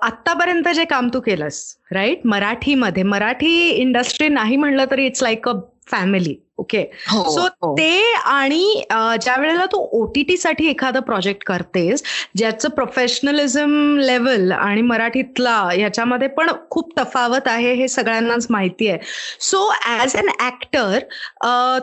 [0.03, 3.03] आतापर्यंत जे काम तू केलंस राईट मराठीमध्ये.
[3.03, 5.53] मराठी इंडस्ट्री नाही म्हणलं तरी it's like a
[5.91, 7.47] family okay so
[7.77, 12.03] ते आणि ज्या वेळेला तू ओटीटी साठी एखादं प्रोजेक्ट करतेस
[12.37, 18.99] ज्याचं प्रोफेशनलिझम लेवल आणि मराठीतला याच्यामध्ये पण खूप तफावत आहे हे सगळ्यांनाच माहिती आहे.
[19.41, 19.69] सो
[20.01, 20.99] ऍज अन ऍक्टर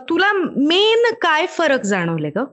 [0.09, 2.45] तुला मेन काय फरक जाणवले ग?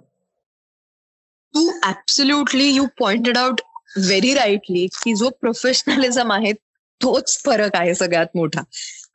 [1.57, 3.61] तू absolutely you pointed out
[3.97, 6.51] very rightly की जो प्रोफेशनलिझम आहे
[7.01, 8.61] तोच फरक आहे सगळ्यात मोठा.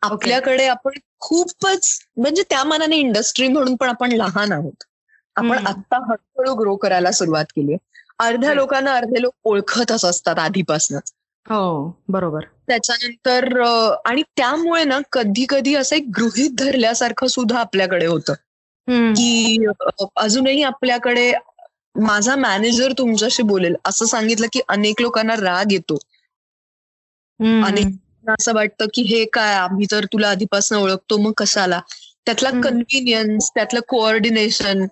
[0.02, 4.82] आपल्याकडे आपण खूपच म्हणजे त्या मनाने इंडस्ट्री म्हणून पण आपण लहान आहोत.
[5.36, 5.66] आपण.
[5.66, 7.76] आता हळूहळू ग्रो करायला सुरुवात केली
[8.18, 8.54] अर्ध्या.
[8.54, 11.12] लोकांना अर्धे लोक ओळखतच असतात आधीपासूनच.
[11.46, 12.40] हो बरोबर.
[12.66, 13.60] त्याच्यानंतर
[14.04, 18.34] आणि त्यामुळे ना कधी कधी असं एक गृहित धरल्यासारखं सुद्धा आपल्याकडे होतं.
[18.88, 19.66] की
[20.16, 21.32] अजूनही आपल्याकडे
[21.94, 23.74] माझा मॅनेजर तुमच्याशी बोलेल.
[23.84, 25.98] असं सांगितलं की अनेक लोकांना राग येतो.
[27.60, 27.82] आणि
[28.30, 31.80] असं वाटतं की हे काय आम्ही तर तुला आधीपासून ओळखतो मग कशाला?
[32.26, 32.50] त्यातला.
[32.60, 34.84] कन्व्हिनियन्स त्यातलं कोऑर्डिनेशन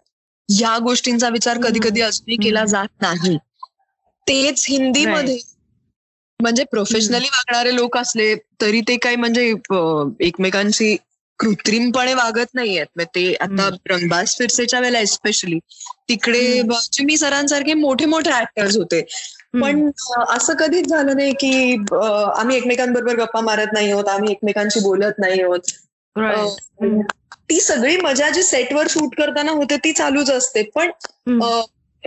[0.48, 2.64] या गोष्टींचा विचार कधी कधी अजूनही केला.
[2.66, 3.36] जात नाही.
[4.26, 5.38] तेच हिंदीमध्ये.
[6.40, 9.42] म्हणजे प्रोफेशनली वागणारे लोक असले तरी ते काही म्हणजे
[10.20, 10.96] एकमेकांशी
[11.40, 13.68] कृत्रिमपणे वागत नाहीयेत ते आता.
[13.84, 15.58] रंगबाज फिरसेच्या वेळेला एस्पेशली
[16.08, 16.62] तिकडे.
[16.92, 19.00] चिमी सरांसारखे मोठे मोठे ऍक्टर्स होते.
[19.54, 19.88] पण
[20.28, 21.52] असं कधीच झालं नाही की
[21.94, 25.70] आम्ही एकमेकांबरोबर गप्पा मारत नाही आहोत आम्ही एकमेकांशी बोलत नाही आहोत.
[27.50, 30.90] ती सगळी मजा जी सेटवर शूट करताना होते ती चालूच असते पण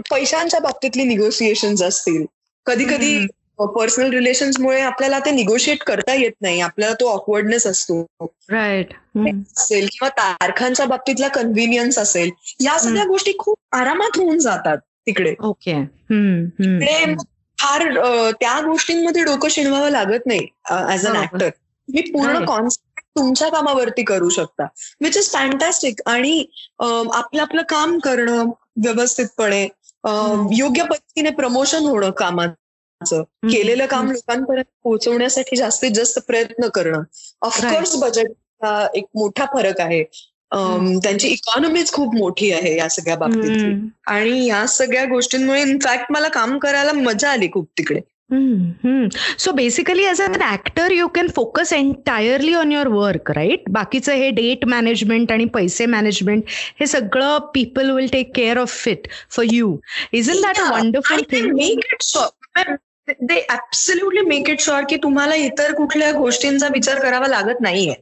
[0.05, 2.25] पैशांच्या बाबतीतली निगोसिएशन असतील
[2.67, 3.17] कधी कधी
[3.59, 8.07] पर्सनल रिलेशन्समुळे आपल्याला ते निगोशिएट करता येत नाही आपल्याला तो ऑकवर्डनेस असतो
[8.49, 8.93] राईट.
[9.57, 15.83] असेल किंवा तारखांच्या बाबतीतला कन्व्हिनियन्स असेल या सगळ्या गोष्टी खूप आरामात होऊन जातात तिकडे ओके.
[15.83, 17.15] तिकडे
[17.57, 17.83] फार
[18.31, 20.47] त्या गोष्टींमध्ये डोकं शिणवावं लागत नाही
[20.89, 21.15] ऍज अन.
[21.15, 22.45] ऍक्टर तुम्ही पूर्ण.
[22.45, 24.63] कॉन्सेप्ट तुमच्या कामावरती करू शकता
[25.01, 26.45] विच इज फॅन्टॅस्टिक आणि
[27.13, 28.43] आपलं आपलं काम करणं
[28.83, 29.67] व्यवस्थितपणे.
[30.51, 32.47] योग्य पद्धतीने प्रमोशन होणं हम्म.
[33.11, 37.03] केलेलं काम लोकांपर्यंत पोहोचवण्यासाठी जास्तीत जास्त प्रयत्न करणं.
[37.41, 40.03] ऑफकोर्स बजेटचा एक मोठा फरक आहे.
[41.03, 43.89] त्यांची इकॉनॉमीच खूप मोठी आहे या सगळ्या बाबतीत.
[44.07, 47.99] आणि या सगळ्या गोष्टींमुळे इनफॅक्ट मला काम करायला मजा आली खूप तिकडे.
[49.37, 54.29] So basically as an actor you can focus entirely on your work right बाकीचं हे
[54.29, 56.43] डेट मॅनेजमेंट आणि पैसे मॅनेजमेंट
[56.79, 59.77] हे सगळं people will take care of it for you
[60.13, 61.59] is in that a wonderful thing
[63.21, 67.93] they absolutely make it sure की तुम्हाला इतर कुठल्या गोष्टींचा विचार करावा लागत नाहीये.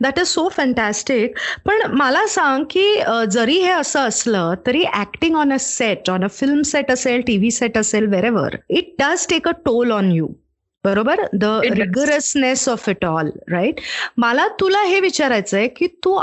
[0.00, 2.86] दॅट इज सो फॅन्टॅस्टिक पण मला सांग की
[3.30, 7.50] जरी हे असं असलं तरी acting on a set on a film set असेल टीव्ही
[7.50, 10.28] सेट असेल whatever it does take a toll on you
[10.84, 11.20] बरोबर?
[11.32, 11.44] The.
[11.64, 13.80] Rigorousness of it all right
[14.16, 16.14] मला तुला हे विचारायचं आहे की तू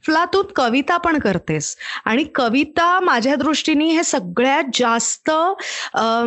[0.00, 1.76] अफलातून कविता पण करतेस.
[2.04, 5.30] आणि कविता माझ्या दृष्टीने हे सगळ्यात जास्त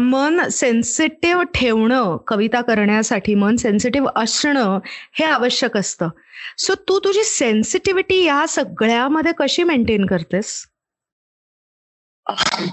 [0.01, 4.79] मन सेन्सिटिव्ह ठेवणं कविता करण्यासाठी मन सेन्सिटिव्ह असणं
[5.13, 6.09] हे आवश्यक असतं.
[6.57, 10.53] सो तू तुझी सेन्सिटिव्हिटी या सगळ्यामध्ये कशी मेंटेन करतेस?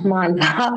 [0.04, 0.68] मला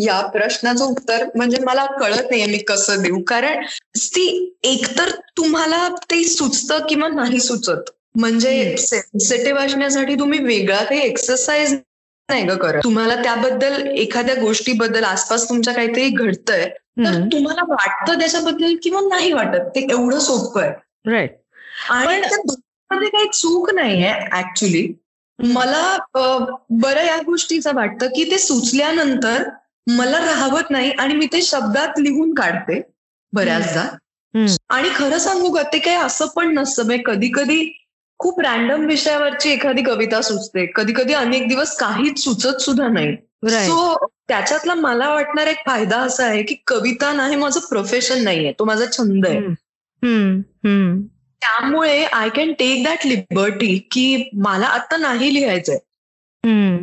[0.00, 3.22] या प्रश्नाचं उत्तर म्हणजे मला कळत नाहीये मी कसं देऊ.
[3.28, 3.64] कारण
[3.96, 7.90] ती एकतर तुम्हाला ते सुचतं किंवा नाही सुचत.
[8.14, 8.76] म्हणजे.
[8.78, 11.72] सेन्सिटिव्ह असण्यासाठी तुम्ही वेगळा काही एक्सरसाइज
[12.28, 12.80] नाही ग करत.
[12.84, 16.64] तुम्हाला त्याबद्दल एखाद्या गोष्टीबद्दल आसपास तुमच्या काहीतरी घडतंय
[16.98, 17.20] तर.
[17.32, 20.70] तुम्हाला वाटतं त्याच्याबद्दल किंवा नाही वाटत ते एवढं सोपं आहे.
[21.06, 21.36] राईट
[21.90, 24.86] आणि दोघांमध्ये काही चूक नाहीये ऍक्च्युली
[25.38, 25.96] मला
[26.70, 29.42] बरं या गोष्टीचं वाटतं की ते सुचल्यानंतर
[29.86, 32.80] मला राहवत नाही आणि मी ते शब्दात लिहून काढते
[33.32, 33.88] बऱ्याचदा.
[34.68, 36.84] आणि खरं सांगू का ते काही असं पण नसतं.
[36.86, 37.72] म्हणजे कधी कधी
[38.20, 40.66] खूप रॅन्डम विषयावरची एखादी कविता सुचते.
[40.66, 43.16] कधी कधी अनेक दिवस काहीच सुचत सुद्धा नाही.
[43.66, 48.52] सो त्याच्यातला मला वाटणार एक फायदा असा आहे की कविता ना हे माझं प्रोफेशन नाहीये.
[48.58, 49.38] तो माझा छंद आहे.
[51.40, 55.78] त्यामुळे I can take that liberty की मला आता नाही लिहायचंय.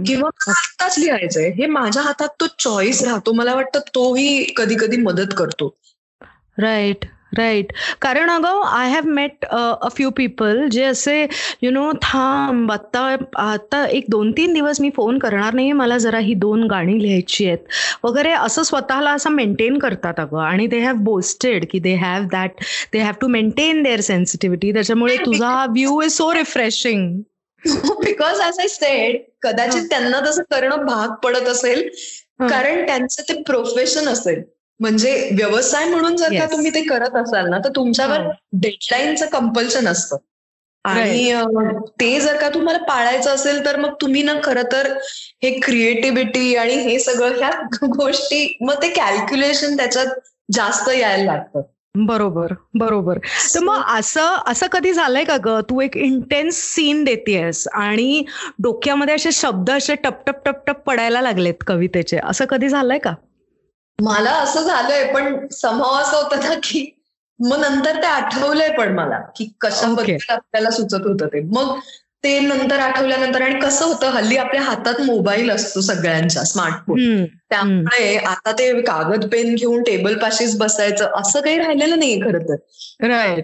[0.04, 1.50] किंवा आत्ताच लिहायचंय.
[1.50, 3.34] हे माझ्या हातात तो चॉईस राहतो.
[3.34, 5.78] मला वाटतं तोही कधी कधी मदत करतो.
[6.60, 11.26] राईट राईट कारण अगं I have met a few people जे असे
[11.62, 13.00] यु नो थांब आत्ता
[13.38, 17.46] आता एक दोन तीन दिवस मी फोन करणार नाही मला जरा ही दोन गाणी लिहायची
[17.48, 17.58] आहेत.
[18.04, 20.40] वगैरे असं स्वतःला असं मेंटेन करतात अगं.
[20.40, 22.63] आणि दे हॅव बोस्टेड की they have that
[22.94, 27.22] they have to maintain their sensitivity त्याच्यामुळे तुझा हा view is so refreshing
[28.04, 31.88] because as I said कदाचित त्यांना तसं करणं भाग पडत असेल.
[32.40, 34.42] कारण त्यांचं ते प्रोफेशन असेल.
[34.80, 36.46] म्हणजे व्यवसाय म्हणून जर का.
[36.46, 38.22] तुम्ही ते करत असाल ना तर तुमच्यावर.
[38.54, 40.18] डेडलाईनचं कंपल्शन असतं.
[40.86, 41.34] आणि
[42.00, 44.92] ते जर का तुम्हाला पाळायचं असेल तर मग तुम्ही ना खरं तर
[45.44, 47.50] हे क्रिएटिव्हिटी आणि हे सगळं ह्या
[47.84, 50.08] गोष्टी मग ते कॅल्क्युलेशन त्याच्यात
[50.52, 51.62] जास्त यायला लागतं.
[51.96, 53.18] बरोबर बरोबर.
[53.56, 55.60] तर मग असं असं कधी झालंय का ग?
[55.60, 58.24] तू एक इंटेन्स सीन देतेस आणि
[58.60, 62.18] डोक्यामध्ये असे शब्द असे टपटप टपटप पडायला लागलेत कवितेचे.
[62.24, 63.13] असं कधी झालंय का?
[63.99, 66.86] मला असं झालंय पण समाव असं होतं ना की
[67.39, 71.41] मग नंतर ते आठवलंय पण मला की कशाबद्दल आपल्याला सुचत होतं ते.
[71.41, 71.79] मग
[72.23, 78.51] ते नंतर आठवल्यानंतर आणि कसं होतं हल्ली आपल्या हातात मोबाईल असतो सगळ्यांच्या स्मार्टफोन त्यामुळे आता
[78.51, 82.55] ते कागद पेन घेऊन टेबल पाशीच बसायचं असं काही राहिलेलं नाहीये खरं तर.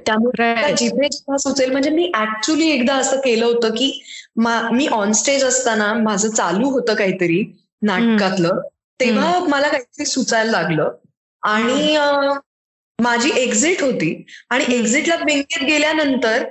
[0.05, 3.91] त्यामुळे जिथे जेव्हा सुचेल म्हणजे मी ऍक्च्युली एकदा असं केलं होतं की
[4.37, 7.43] मी ऑन स्टेज असताना माझं चालू होतं काहीतरी
[7.81, 8.59] नाटकातलं.
[8.99, 10.91] तेव्हा मला काहीतरी सुचायला लागलं.
[11.43, 11.97] आणि
[12.99, 14.25] माझी एक्झिट होती.
[14.49, 16.43] आणि एक्झिटला बँकेत गेल्यानंतर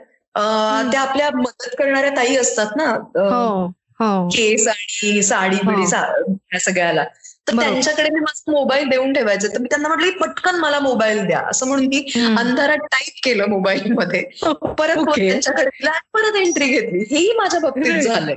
[0.93, 2.85] त्या आपल्या मदत करणाऱ्या ताई असतात ना
[3.17, 3.65] हो,
[4.01, 4.29] हो.
[4.29, 6.59] केस आणि साडी बिडी हो.
[6.59, 7.05] सगळ्याला.
[7.49, 9.49] तर त्यांच्याकडे मी माझा मोबाईल देऊन ठेवायचे.
[9.49, 11.41] तर मी त्यांना म्हटलं पटकन मला मोबाईल द्या.
[11.51, 12.05] असं म्हणून मी
[12.39, 14.23] अंधारात टाईप केलं मोबाईल मध्ये
[14.79, 17.05] परत त्यांच्याकडे परत एंट्री घेतली.
[17.11, 18.37] हेही माझ्या बाबतीत झालंय.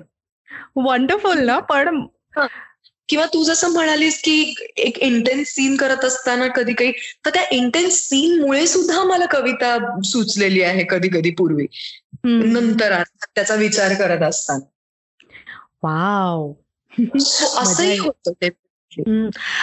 [0.76, 2.06] वंडरफुल ना पण
[3.10, 6.91] किंवा तू जसं म्हणालीस की एक इंटेन्स सीन करत असताना कधी काही
[7.26, 11.65] तर त्या इंटेन्स सीन मुळे सुद्धा मला कविता सुचलेली आहे कधी कधी पूर्वी.
[12.24, 13.02] नंतर
[13.36, 14.65] त्याचा विचार करत असताना.
[15.84, 16.52] वाव.
[17.58, 18.50] असंही होतं ते.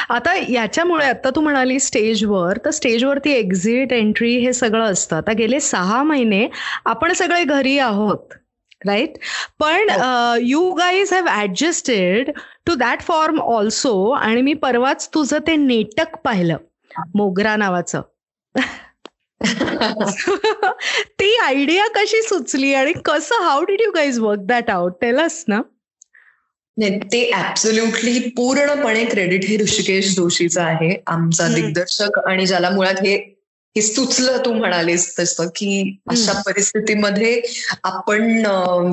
[0.09, 5.17] आता याच्यामुळे आता तू म्हणाली स्टेजवर तर स्टेजवरती एक्झिट एंट्री हे सगळं असतं.
[5.17, 6.49] आता गेले सहा महिने
[6.85, 8.35] आपण सगळे घरी आहोत.
[8.87, 9.13] राईट
[9.59, 9.89] पण
[10.43, 12.31] you guys have adjusted
[12.67, 16.57] to that form also आणि मी परवाच तुझं ते नेटक पाहिलं
[17.15, 18.01] मोगरा नावाचं.
[21.21, 25.61] ती आयडिया कशी सुचली आणि कसं how did you guys work that out tell us ना.
[26.81, 33.32] ते ऍब्सोल्युटली पूर्णपणे क्रेडिट हे ऋषिकेश जोशीचं आहे आमचा दिग्दर्शक आणि ज्याला मुळात हे
[33.77, 37.43] हे सुचलं तू म्हणालीस तसं की अशा परिस्थितीमध्ये
[37.85, 38.43] आपण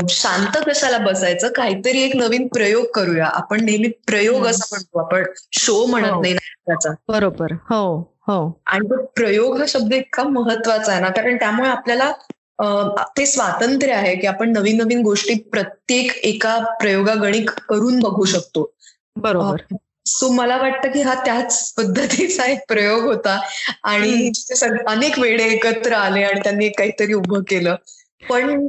[0.09, 1.47] शांत कशाला बसायचं?
[1.47, 3.25] काहीतरी एक नवीन प्रयोग करूया.
[3.25, 4.99] आपण नेहमी प्रयोग असं म्हणतो.
[4.99, 6.21] आपण शो म्हणत हो.
[6.21, 6.89] नाही त्याचा.
[7.07, 7.51] बरोबर.
[7.51, 8.61] हो हो.
[8.65, 11.09] आणि तो प्रयोग हा शब्द इतका महत्त्वाचा आहे ना.
[11.09, 12.11] कारण त्यामुळे आपल्याला
[13.17, 18.73] ते स्वातंत्र्य आहे की आपण नवीन नवीन गोष्टी प्रत्येक एका प्रयोगागणिक करून बघू शकतो.
[19.15, 19.75] बरोबर.
[20.05, 23.39] सो मला वाटतं की हा त्याच पद्धतीचा एक प्रयोग होता.
[23.83, 24.31] आणि
[24.87, 27.75] अनेक वेळे एकत्र आले आणि त्यांनी काहीतरी उभं केलं.
[28.23, 28.67] पण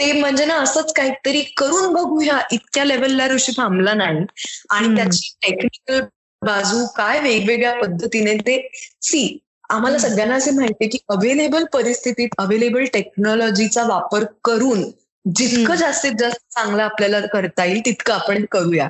[0.00, 4.24] ते म्हणजे ना असंच काहीतरी करून बघूया इतक्या लेवलला ऋषी थांबला नाही.
[4.70, 6.00] आणि त्याची टेक्निकल
[6.42, 8.56] बाजू काय वेगवेगळ्या पद्धतीने ते
[9.02, 9.38] सी
[9.70, 14.82] आम्हाला सगळ्यांना असे माहितीये की अवेलेबल परिस्थितीत अवेलेबल टेक्नॉलॉजीचा वापर करून
[15.24, 18.88] जितकं जास्तीत जास्त चांगलं आपल्याला करता येईल तितकं आपण करूया.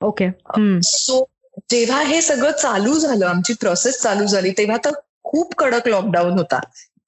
[0.00, 0.28] ओके
[0.82, 1.24] सो
[1.70, 4.90] जेव्हा हे सगळं चालू झालं आमची प्रोसेस चालू झाली तेव्हा तर
[5.24, 6.60] खूप कडक लॉकडाऊन होता.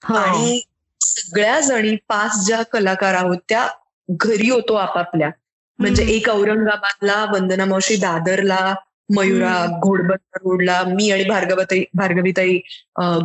[0.03, 0.61] आणि
[1.01, 3.67] सगळ्या जणी पाच ज्या कलाकार आहोत त्या
[4.09, 5.31] घरी होतो आपापल्या.
[5.79, 8.75] म्हणजे एक औरंगाबादला वंदना मावशी दादरला
[9.13, 12.57] मयुरा घोडबंदर रोडला मी आणि भार्गवताई भार्गवीताई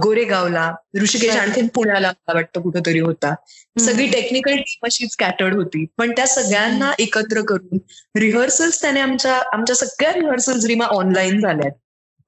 [0.01, 0.71] गोरेगावला
[1.01, 3.33] ऋषिकेश आणखीन पुण्याला मला वाटतं कुठंतरी होता.
[3.77, 5.85] सगळी टेक्निकल टीम अशी स्कॅटर्ड होती.
[5.97, 7.77] पण त्या सगळ्यांना एकत्र करून
[8.15, 11.71] रिहर्सल्स त्याने आमच्या आमच्या सगळ्या रिहर्सल्स रिमा ऑनलाईन झाल्यात.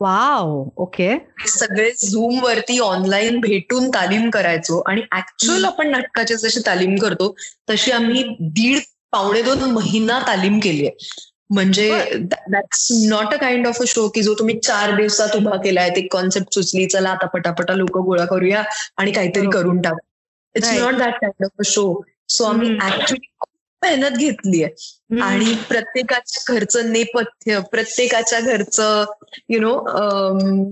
[0.02, 1.10] वाव ओके
[1.50, 7.34] सगळे झूम वरती ऑनलाईन भेटून तालीम करायचो आणि ऍक्च्युअल आपण नाटकाची जशी तालीम करतो
[7.70, 8.80] तशी आम्ही दीड
[9.12, 11.90] पावणे दोन महिना तालीम केली आहे म्हणजे
[12.52, 16.02] that's not a kind of a show की जो तुम्ही चार दिवसात उभा केलाय ते
[16.08, 18.64] कॉन्सेप्ट सुचली चला आता पटापटा लोक गोळा करूया
[18.98, 19.98] आणि काहीतरी करून टाक.
[20.56, 21.84] It's not that kind of a show
[22.30, 23.50] so आम्ही ऍक्च्युली खूप
[23.82, 24.68] मेहनत घेतलीय.
[25.22, 29.06] आणि प्रत्येकाच्या घरचं नेपथ्य प्रत्येकाच्या घरचं
[29.50, 29.74] यु नो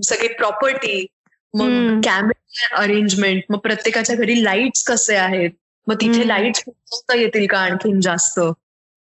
[0.04, 1.06] सगळे प्रॉपर्टी
[1.54, 5.50] मग कॅमेरा अरेंजमेंट मग प्रत्येकाच्या घरी लाईट्स कसे आहेत?
[5.86, 6.64] मग तिथे लाईट्स
[7.14, 8.40] येतील का आणखीन जास्त?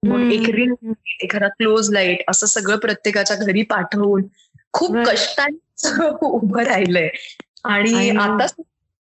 [0.05, 4.23] एक रिंग एखादा क्लोज लाइट असं सगळं प्रत्येकाच्या घरी पाठवून
[4.73, 7.09] खूप कष्टाने उभं राहिलंय.
[7.63, 8.45] आणि आता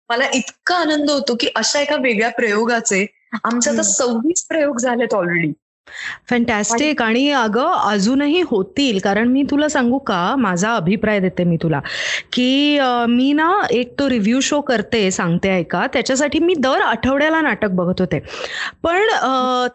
[0.09, 3.05] मला इतका आनंद होतो की अशा एका वेगळ्या प्रयोगाचे
[3.43, 5.51] आमचे आता सव्वीस प्रयोग झालेत ऑलरेडी
[6.29, 8.99] फॅन्टॅस्टिक आणि अगं अजूनही होतील.
[9.03, 11.79] कारण मी तुला सांगू का माझा अभिप्राय देते मी तुला
[12.33, 15.85] की मी ना एक तो रिव्ह्यू शो करते सांगते ऐका.
[15.93, 18.19] त्याच्यासाठी मी दर आठवड्याला नाटक बघत होते.
[18.83, 19.07] पण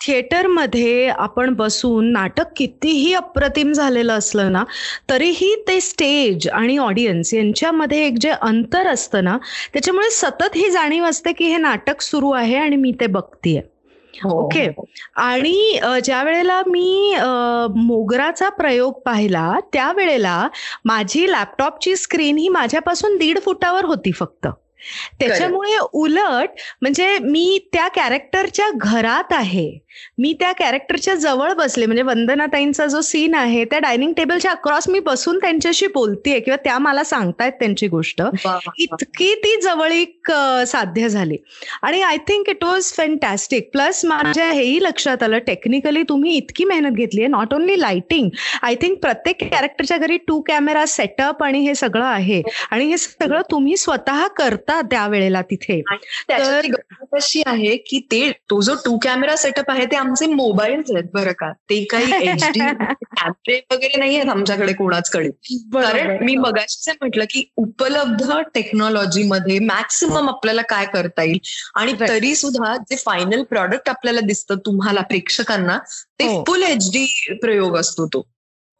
[0.00, 4.64] थिएटरमध्ये आपण बसून नाटक कितीही अप्रतिम झालेलं असलं ना
[5.10, 9.36] तरीही ते स्टेज आणि ऑडियन्स यांच्यामध्ये एक जे अंतर असतं ना
[9.72, 13.60] त्याच्यामुळे सतत ही जाणीव असते की हे नाटक सुरू आहे आणि मी ते बघतीये.
[14.24, 14.64] ओके.
[14.64, 14.84] हो.
[15.16, 17.14] आणि ज्या वेळेला मी
[17.76, 20.48] मोगराचा प्रयोग पाहिला त्यावेळेला
[20.84, 24.48] माझी लॅपटॉपची स्क्रीन ही माझ्यापासून दीड फुटावर होती फक्त.
[25.20, 26.50] त्याच्यामुळे उलट
[26.82, 29.78] म्हणजे मी त्या कॅरेक्टरच्या घरात आहे.
[30.18, 35.00] मी त्या कॅरेक्टरच्या जवळ बसले म्हणजे वंदनाताईंचा जो सीन आहे त्या डायनिंग टेबलच्या अक्रॉस मी
[35.00, 38.22] बसून त्यांच्याशी बोलतेय किंवा त्या मला सांगतायत त्यांची गोष्ट.
[38.78, 40.30] इतकी ती जवळीक
[40.66, 41.36] साध्य झाली.
[41.82, 46.96] आणि I think it was fantastic plus माझ्या हेही लक्षात आलं टेक्निकली तुम्ही इतकी मेहनत
[46.96, 48.28] घेतली आहे not only lighting
[48.62, 52.42] I think प्रत्येक कॅरेक्टरच्या घरी टू कॅमेरा सेटअप आणि हे सगळं आहे.
[52.70, 55.80] आणि हे सगळं तुम्ही स्वतः करता त्यावेळेला तिथे.
[56.30, 56.60] तर
[57.12, 61.32] अशी आहे की ते तो जो टू कॅमेरा सेटअप आहे ते आमचे मोबाईल्स आहेत बरं
[61.32, 61.52] का.
[61.52, 65.28] ते काही एच डी कॅमेरे वगैरे नाही आहेत आमच्याकडे कोणाचकडे
[65.74, 71.38] कारण मी मगाशीच म्हटलं की उपलब्ध टेक्नॉलॉजीमध्ये मॅक्सिमम आपल्याला काय करता येईल?
[71.74, 75.78] आणि तरी सुद्धा जे फायनल प्रॉडक्ट आपल्याला दिसतं तुम्हाला प्रेक्षकांना
[76.20, 77.06] ते फुल एच डी
[77.42, 78.28] प्रयोग असतो तो.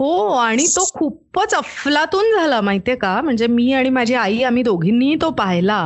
[0.00, 3.20] हो आणि तो खूपच अफलातून झाला माहितीये का?
[3.20, 5.78] म्हणजे मी आणि माझी आई आम्ही दोघींनी तो पाहिला.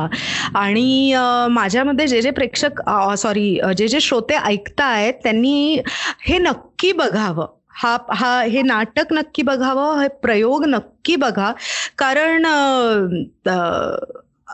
[0.55, 1.13] आणि
[1.51, 2.81] माझ्यामध्ये जे जे प्रेक्षक
[3.17, 5.81] सॉरी जे जे श्रोते ऐकतायत त्यांनी
[6.27, 7.45] हे नक्की बघावं.
[7.75, 11.51] हा हा हे नाटक नक्की बघावं हे प्रयोग नक्की बघा.
[11.97, 12.45] कारण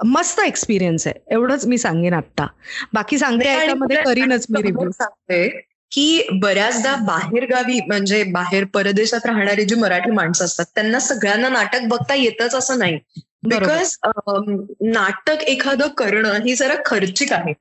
[0.06, 1.20] मस्त एक्सपिरियन्स आहे.
[1.34, 2.48] एवढंच मी सांगेन आता
[2.94, 5.48] बाकी सांगते याच्यामध्ये करीनच मी रिव्ह्यू सांगते
[5.92, 11.88] की बऱ्याचदा बाहेर गावी म्हणजे बाहेर परदेशात राहणारी जी मराठी माणसं असतात त्यांना सगळ्यांना नाटक
[11.88, 13.00] बघता येतच असं नाही.
[13.44, 13.96] बिकॉज
[14.86, 17.54] नाटक एखादं करणं ही जरा खर्चिक आहे.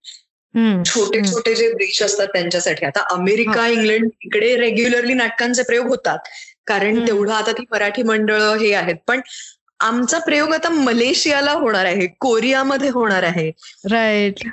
[0.85, 2.87] छोटे छोटे जे देश असतात त्यांच्यासाठी.
[2.87, 6.19] आता अमेरिका इंग्लंड इकडे रेग्युलरली नाटकांचे प्रयोग होतात.
[6.67, 8.97] कारण तेवढं आता ती मराठी मंडळ हे आहेत.
[9.07, 9.21] पण
[9.81, 13.51] आमचा प्रयोग आता मलेशियाला होणार आहे कोरियामध्ये होणार आहे.
[13.91, 14.47] राईट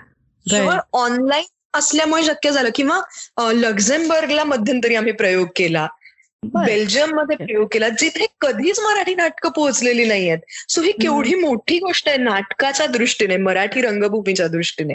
[0.93, 1.45] ऑनलाईन
[1.75, 2.69] असल्यामुळे शक्य झालं.
[2.75, 3.01] किंवा
[3.53, 5.87] लक्झेमबर्गला मध्यंतरी आम्ही प्रयोग केला.
[6.43, 12.09] बेल्जियममध्ये प्रयोग केला जिथे कधीच मराठी नाटकं पोहोचलेली नाही आहेत सो ही केवढी मोठी गोष्ट
[12.09, 14.93] आहे नाटकाच्या दृष्टीने मराठी रंगभूमीच्या दृष्टीने.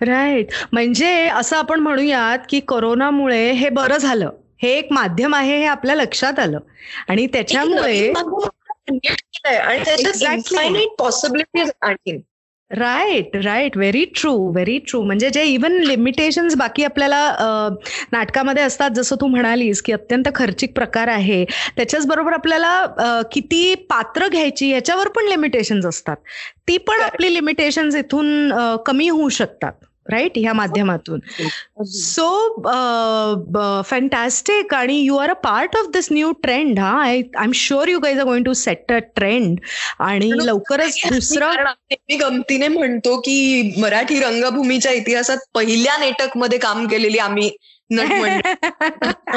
[0.00, 0.46] राईट.
[0.72, 4.30] म्हणजे असं आपण म्हणूयात की कोरोनामुळे हे बरं झालं.
[4.62, 6.58] हे एक माध्यम आहे हे आपल्या लक्षात आलं.
[7.08, 8.12] आणि त्याच्यामुळे
[9.48, 12.20] आणि त्याच्यात पॉसिबिलिटीज आणखी
[12.70, 17.20] right right very true very true म्हणजे जे इवन लिमिटेशन्स बाकी आपल्याला
[18.12, 21.44] नाटकामध्ये असतात जसं तू म्हणालीस की अत्यंत खर्चिक प्रकार आहे
[21.76, 26.16] त्याच्याच बरोबर आपल्याला किती पात्र घ्यायची याच्यावर पण लिमिटेशन्स असतात.
[26.68, 28.52] ती पण आपली लिमिटेशन्स इथून
[28.86, 29.72] कमी होऊ शकतात.
[30.10, 31.20] राईट ह्या माध्यमातून.
[31.86, 32.28] सो
[33.90, 36.90] फॅन्टॅस्टिक आणि you are a part of this new trend हा?
[37.00, 39.58] I I am sure you guys are going to set a trend
[40.00, 47.50] आणि लवकरच दुसरं मी गमतीने म्हणतो की मराठी रंगभूमीच्या इतिहासात पहिल्या नेटकमध्ये काम केलेली आम्ही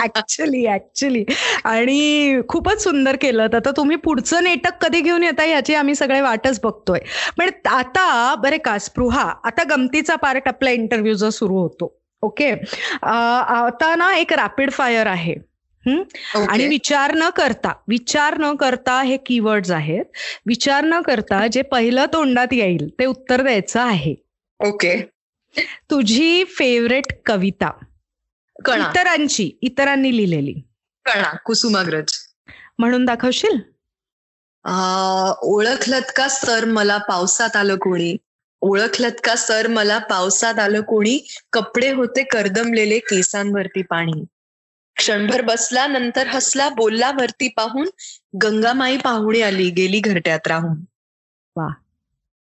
[0.03, 1.23] ऍक्च्युली ऍक्च्युली
[1.63, 3.47] आणि खूपच सुंदर केलं.
[3.53, 6.99] तर तुम्ही पुढचं नेटक कधी घेऊन येता याची आम्ही सगळे वाटच बघतोय.
[7.37, 11.95] पण आता बरे का स्पृहा आता गमतीचा पार्ट आपला इंटरव्ह्यू जो सुरू होतो.
[12.23, 12.51] ओके
[13.03, 15.35] आता ना एक रॅपिड फायर आहे.
[15.85, 20.05] आणि विचार न करता विचार न करता हे कीवर्ड्स आहेत.
[20.47, 24.13] विचार न करता जे पहिलं तोंडात येईल ते उत्तर द्यायचं आहे.
[24.59, 24.95] ओके
[25.91, 27.69] तुझी फेवरेट कविता.
[28.67, 30.53] इतरांची इतरांनी लिहिलेली.
[31.05, 32.13] कणा कुसुमाग्रज.
[32.79, 33.59] म्हणून दाखवशील?
[35.41, 38.17] ओळखलत का सर मला पावसात आलं कोणी?
[38.61, 41.27] ओळखलत का सर मला पावसात आलं कोणी?
[41.53, 44.25] कपडे होते कर्दमलेले केसांवरती पाणी.
[44.95, 47.89] क्षणभर बसला नंतर हसला बोलला वरती पाहून
[48.43, 50.77] गंगामाई पाहुणी आली गेली घरट्यात राहून.
[51.55, 51.67] वा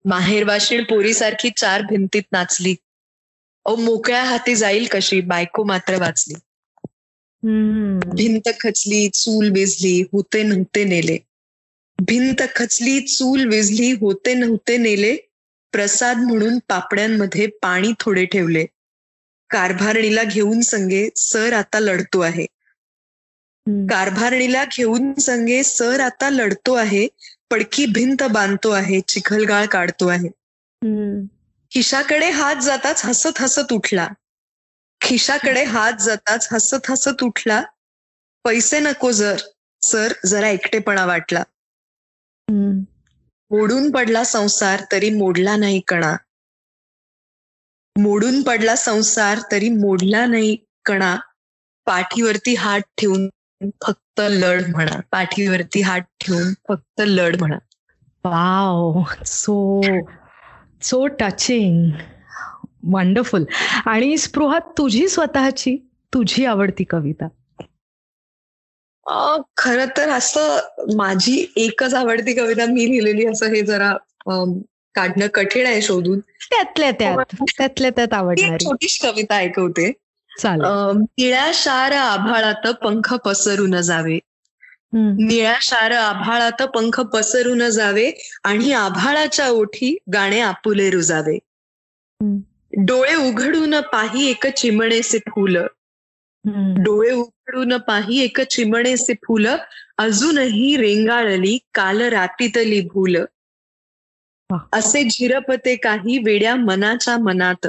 [0.05, 2.75] माहेर वाशीण पोरीसारखी चार भिंतीत नाचली.
[3.75, 5.21] मोकळ्या हाती जाईल कशी?
[5.21, 6.35] बायको मात्र वाचली.
[8.15, 11.19] भिंत खचली चूल विजली होते नव्हते नेले.
[12.01, 15.17] भिंत खचली चूल विजली होते नव्हते नेले.
[15.73, 18.67] प्रसाद म्हणून पापड्यांमध्ये पाणी थोडे ठेवले.
[19.51, 22.47] कारभारणीला घेऊन संगे सर आता लढतो आहे.
[23.67, 27.09] कारभारणीला घेऊन संगे सर आता लढतो आहे.
[27.51, 29.01] पडकी भिंत बांधतो आहे.
[29.01, 30.29] चिखलगाळ काढतो आहे.
[31.77, 34.09] खिशाकडे हात जाताच हसत हसत उठला.
[35.01, 37.63] खिशाकडे हात जाताच हसत हसत उठला.
[38.45, 39.37] पैसे नको जर
[39.83, 41.43] सर जरा एकटेपणा वाटला.
[43.51, 46.17] मोडून पडला संसार तरी मोडला नाही कणा.
[47.97, 51.17] मोडून पडला संसार तरी मोडला नाही कणा.
[51.87, 53.29] पाठीवरती हात ठेवून
[53.87, 55.01] फक्त लढ म्हणा.
[55.11, 57.59] पाठीवरती हात ठेवून फक्त लढ म्हणा.
[58.25, 59.57] Wow so
[60.87, 61.91] so touching
[62.95, 63.45] wonderful
[63.87, 65.77] आणि स्पृहा तुझी स्वतःची
[66.15, 67.29] तुझी आवडती कविता.
[69.57, 73.93] खर तर असं माझी एकच आवडती कविता मी लिहिलेली असं हे जरा
[74.95, 76.21] काढणं कठीण आहे शोधून.
[76.21, 78.65] त्यातल्या त्यात त्यातल्या त्यात आवडणारी.
[78.65, 79.93] छोटीशी कविता ऐकवते.
[80.45, 84.19] निळ्या शार आभाळात पंख पसरून जावे.
[84.97, 88.13] निळ्या शार आभाळात पंख पसरून जावे
[88.45, 91.39] आणि आभाळाच्या ओठी गाणे आपुले रुजावे.
[92.73, 95.57] डोळे उघडून पाही एक चिमणेसे फुल.
[96.79, 99.47] डोळे उघडून पाही एक चिमणेसे फुल.
[99.99, 103.17] अजूनही रेंगाळली काल रातीतली भूल.
[104.73, 107.67] असे झिरपते काही वेड्या मनाच्या मनात.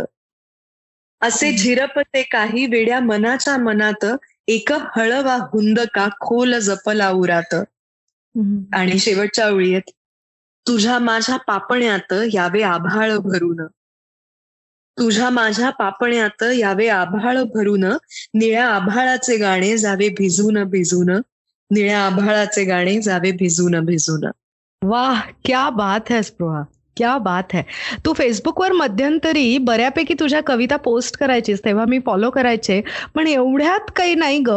[1.21, 4.05] असे झिरपते काही वेड्या मनाच्या मनात
[4.47, 7.53] एक हळवा हुंदका खोल जपला उरात.
[8.73, 9.89] आणि शेवटच्या ओळीत
[10.65, 13.65] तुझ्या माझ्या पापण्यात यावे आभाळ भरून.
[14.97, 17.83] तुझ्या माझ्या पापण्यात यावे आभाळ भरून
[18.33, 21.09] निळ्या आभाळाचे गाणे जावे भिजून भिजून
[21.71, 24.25] निळ्या आभाळाचे गाणे जावे भिजून भिजून.
[24.81, 26.63] वाह क्या बात है स्पृहा.
[26.97, 27.61] क्या बात है.
[28.05, 32.81] तू फेसबुकवर मध्यंतरी बऱ्यापैकी तुझ्या कविता पोस्ट करायचीस तेव्हा मी फॉलो करायचे
[33.15, 34.51] पण एवढ्यात काही नाही ग.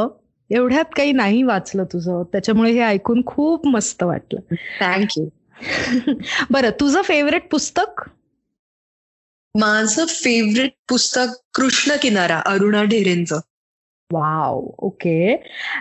[0.51, 2.23] एवढ्यात काही नाही वाचलं तुझं.
[2.33, 4.55] त्याच्यामुळे हे ऐकून खूप मस्त वाटलं.
[4.81, 5.29] थँक्यू
[6.51, 8.03] बरं तुझं फेवरेट पुस्तक?
[9.59, 13.41] माझं फेवरेट पुस्तक कृष्ण किनारा अरुणा ढेरेंचं.
[14.13, 15.37] Wow okay.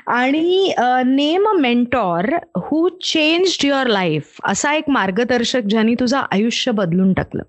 [0.08, 0.74] आणि
[1.06, 7.44] name a mentor who change your life असा एक मार्गदर्शक ज्यांनी तुझं आयुष्य बदलून टाकलं.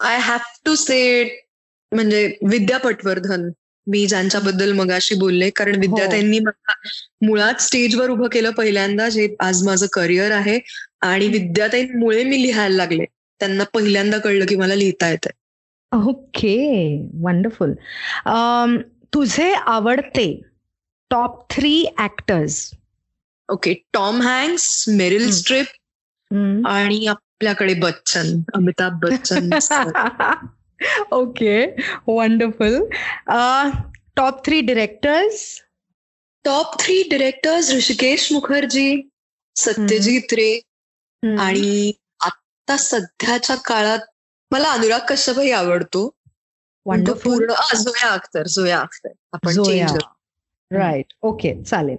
[0.00, 1.00] आय हॅव टू से
[1.92, 3.50] म्हणजे विद्या पटवर्धन
[3.86, 6.10] मी ज्यांच्याबद्दल मगाशी बोलले कारण विद्या हो.
[6.10, 6.72] त्यांनी मला
[7.26, 10.58] मुळात स्टेजवर उभं केलं पहिल्यांदा जे आज माझं करिअर आहे.
[11.00, 13.04] आणि विद्याताईंमुळे मी लिहायला लागले.
[13.40, 15.30] त्यांना पहिल्यांदा कळलं की मला लिहिता येतं
[16.06, 16.56] ओके
[17.14, 17.72] वंडरफुल.
[19.12, 20.26] तुझे आवडते
[21.10, 22.70] top three actors
[23.48, 25.30] okay Tom Hanks Meryl.
[25.30, 25.66] Streep
[26.66, 29.50] आणि आपल्याकडे Bachchan Amitabh Bachchan.
[31.12, 31.64] Okay
[32.06, 32.78] wonderful
[34.16, 35.42] top three directors
[36.44, 39.00] top three directors Hrishikesh Mukherjee
[39.56, 40.52] Satyajit Ray
[41.22, 43.98] आणि आता सध्याच्या काळात
[44.50, 46.08] मला अनुराग कश्यपही आवडतो.
[46.86, 49.10] पूर्ण आ, झोया अख्तर झोया अख्तर.
[49.32, 49.96] आपण.
[50.70, 51.96] राईट ओके चालेल.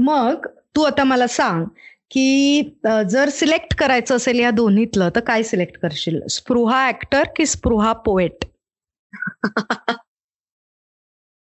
[0.00, 1.64] मग तू आता मला सांग
[2.10, 2.62] की
[3.10, 6.20] जर सिलेक्ट करायचं असेल या दोन्हीतलं तर काय सिलेक्ट करशील?
[6.30, 8.44] स्पृहा ऍक्टर की स्पृहा पोएट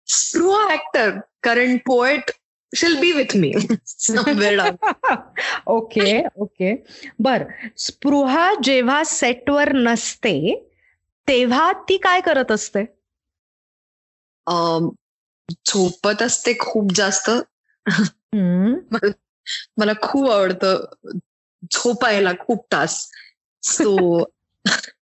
[0.09, 1.11] स्पृहा ऍक्टर
[1.43, 2.31] कारण poet
[2.73, 3.53] shall be with me
[5.67, 6.75] okay okay
[7.19, 7.45] बर.
[7.79, 10.67] स्पृहा जेव्हा सेटवर नसते
[11.29, 12.85] तेव्हा ती काय करत असते?
[15.51, 17.31] झोपत असते खूप जास्त.
[19.77, 20.87] मला खूप आवडतं
[21.65, 23.11] झोपायला खूप तास.
[23.63, 24.25] सो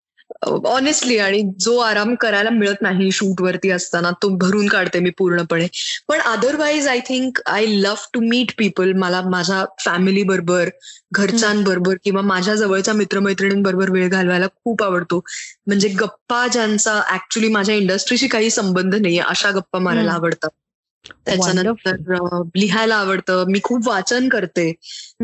[0.45, 5.67] ऑनेस्टली आणि जो आराम करायला मिळत नाही शूट वरती असताना तो भरून काढते मी पूर्णपणे.
[6.07, 10.69] पण otherwise I think I love to meet people मला माझ्या फॅमिली बरोबर
[11.11, 15.21] घरच्यांबरोबर किंवा माझ्या जवळच्या मित्रमैत्रिणींबरोबर वेळ घालवायला खूप आवडतो.
[15.67, 20.11] म्हणजे गप्पा ज्यांचा ऍक्च्युली माझ्या इंडस्ट्रीशी काही संबंध नाहीये अशा गप्पा मारायला.
[20.11, 20.49] आवडतात.
[21.25, 23.43] त्याच्यानंतर लिहायला आवडतं.
[23.47, 24.73] मी खूप वाचन करते.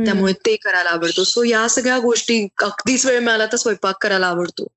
[0.05, 1.23] त्यामुळे ते करायला आवडतो.
[1.23, 4.67] सो या सगळ्या गोष्टी अगदीच वेळ मिळाला तर स्वयंपाक करायला आवडतो.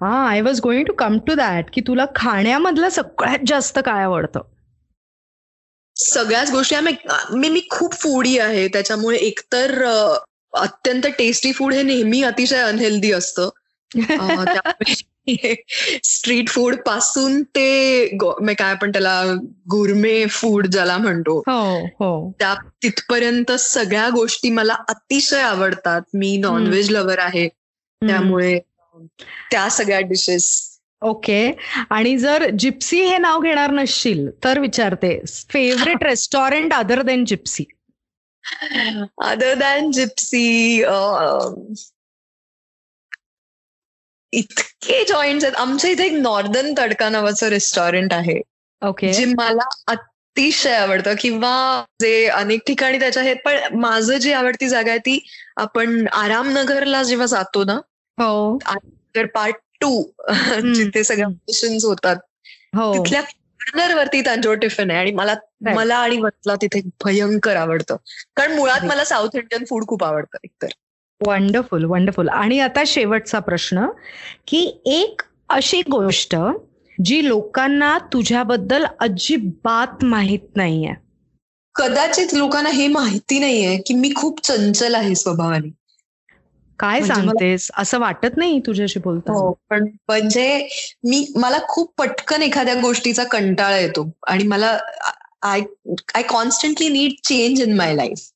[0.00, 4.40] हा I was going to come to that की तुला खाण्यामधलं सगळ्यात जास्त काय आवडतं?
[5.96, 6.76] सगळ्याच गोष्टी
[7.32, 9.84] मी मी खूप फूडी आहे त्याच्यामुळे एकतर
[10.54, 13.48] अत्यंत टेस्टी फूड हे नेहमी अतिशय अनहेल्दी असतं.
[16.02, 19.22] स्ट्रीट फूड पासून ते काय आपण त्याला
[19.70, 21.38] गुरमे फूड ज्याला म्हणतो.
[21.38, 22.32] हो हो.
[22.38, 26.02] त्या तिथपर्यंत सगळ्या गोष्टी मला अतिशय आवडतात.
[26.14, 27.48] मी नॉनव्हेज लवर आहे.
[28.02, 28.60] त्यामुळे
[29.50, 31.52] त्या सगळ्या डिशेस ओके.
[31.90, 37.64] आणि जर जिप्सी हे नाव घेणार नसशील तर विचारते favourite restaurant other than Gypsy
[39.22, 40.78] other than Gypsy
[44.32, 45.54] इतके जॉईंट आहेत.
[45.54, 48.40] आमच्या इथे एक नॉर्दर्न तडका नावाचं रेस्टॉरंट आहे.
[48.82, 49.12] ओके.
[49.12, 51.14] जे मला अतिशय आवडतं.
[51.20, 55.26] किंवा जे अनेक ठिकाणी त्याच्या आहेत पण माझं जी आवडती जागा आहे ती
[55.56, 57.80] आपण आरामनगरला जेव्हा जातो ना
[58.18, 58.58] हो.
[59.16, 60.02] तर पार्ट टू
[60.74, 62.16] जिथे सगळ्या ऑडिशन्स होतात
[62.76, 62.92] हो.
[62.94, 65.34] तिथल्या कॉर्नर वरती त्यांच्यावर टिफिन आहे आणि मला.
[65.60, 67.96] मला आणि वतला तिथे भयंकर आवडतं.
[68.36, 70.68] कारण मुळात मला साऊथ इंडियन फूड खूप आवडतं एकतर.
[71.26, 73.86] वंडरफुल वंडरफुल आणि आता शेवटचा प्रश्न
[74.46, 76.36] की एक अशी गोष्ट
[77.04, 80.92] जी लोकांना तुझ्याबद्दल अजिबात माहीत नाहीये.
[81.74, 85.70] कदाचित लोकांना हे माहिती नाहीये की मी खूप चंचल आहे स्वभावाने.
[86.78, 87.70] काय म्हणजे सांगतेस?
[87.78, 90.68] असं वाटत नाही तुझ्याशी बोलतो हो पण म्हणजे
[91.04, 94.76] मी मला खूप पटकन एखाद्या गोष्टीचा कंटाळा येतो आणि मला
[95.42, 95.60] I
[96.14, 98.30] I constantly need change in my life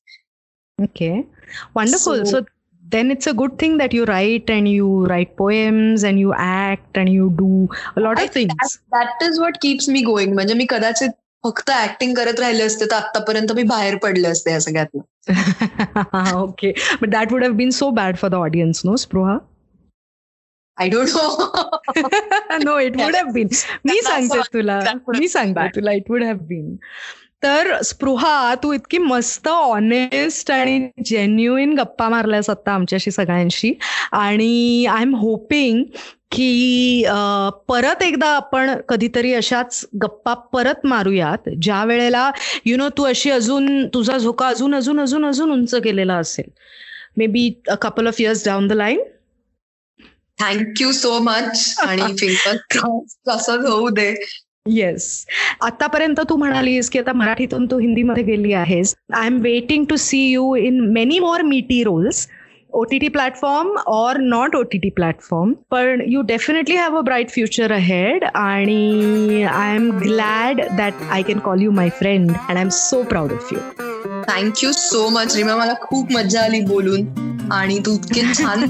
[0.83, 1.13] Okay,
[1.75, 2.15] wonderful.
[2.25, 2.39] So- So,
[2.83, 6.97] then it's a good thing that you write and you write poems and you act
[7.01, 7.49] and you do
[7.97, 8.73] a lot of things.
[8.91, 11.09] That is what keeps me going म्हणजे मी कदाचित
[11.43, 15.01] फक्त acting करत राहिले असते तर आतापर्यंत मी बाहेर पडले असते या सगळ्यातलं
[16.35, 16.71] okay
[17.01, 19.37] but that would have been so bad for the audience no Spruha
[20.77, 23.47] I don't know no it would have been
[23.85, 24.79] मी सांगते तुला.
[25.09, 26.75] मी सांगते तुला इट वुड हॅव बीन
[27.43, 33.73] तर स्पृहा तू इतकी मस्त ऑनेस्ट आणि जेन्युइन गप्पा मारल्यास आता आमच्याशी सगळ्यांशी.
[34.11, 35.83] आणि आय एम होपिंग
[36.31, 37.03] की
[37.67, 42.31] परत एकदा आपण कधीतरी अशाच गप्पा परत मारूयात ज्या वेळेला
[42.65, 46.49] यु नो तू अशी अजून तुझा झोका अजून अजून अजून अजून उंच केलेला असेल.
[47.27, 49.01] Maybe a couple of years down the line
[50.39, 52.55] thank you so much आणि फिंगर
[53.31, 54.13] असंच होऊ दे.
[54.65, 55.05] येस
[55.61, 58.95] आतापर्यंत तू म्हणालीस की आता मराठीतून तू हिंदीमध्ये गेली आहेस.
[59.13, 62.27] I am waiting to see you in many more meaty roles
[62.69, 67.01] O T T platform or not O T T platform पण you definitely have a
[67.01, 72.57] bright future ahead आणि I am glad that I can call you my friend and
[72.57, 73.59] I am so proud of you
[74.29, 77.05] thank you so much Reema मला खूप मजा आली बोलून.
[77.51, 78.63] आणि तू इतके छान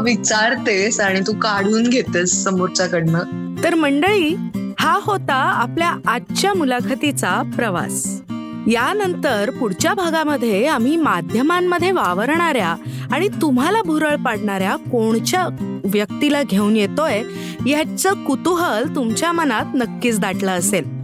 [0.02, 3.42] विचारतेस आणि तू काढून घेतेस समोरच्याकडनं.
[3.62, 4.34] तर मंडळी
[4.78, 8.20] हा होता आपल्या आजच्या मुलाखतीचा प्रवास.
[8.66, 12.74] यानंतर पुढच्या भागामध्ये आम्ही माध्यमांमध्ये वावरणाऱ्या
[13.12, 15.46] आणि तुम्हाला भुरळ पाडणाऱ्या कोणच्या
[15.84, 17.22] व्यक्तीला घेऊन येतोय
[17.66, 21.03] याचं कुतूहल तुमच्या मनात नक्कीच दाटलं असेल.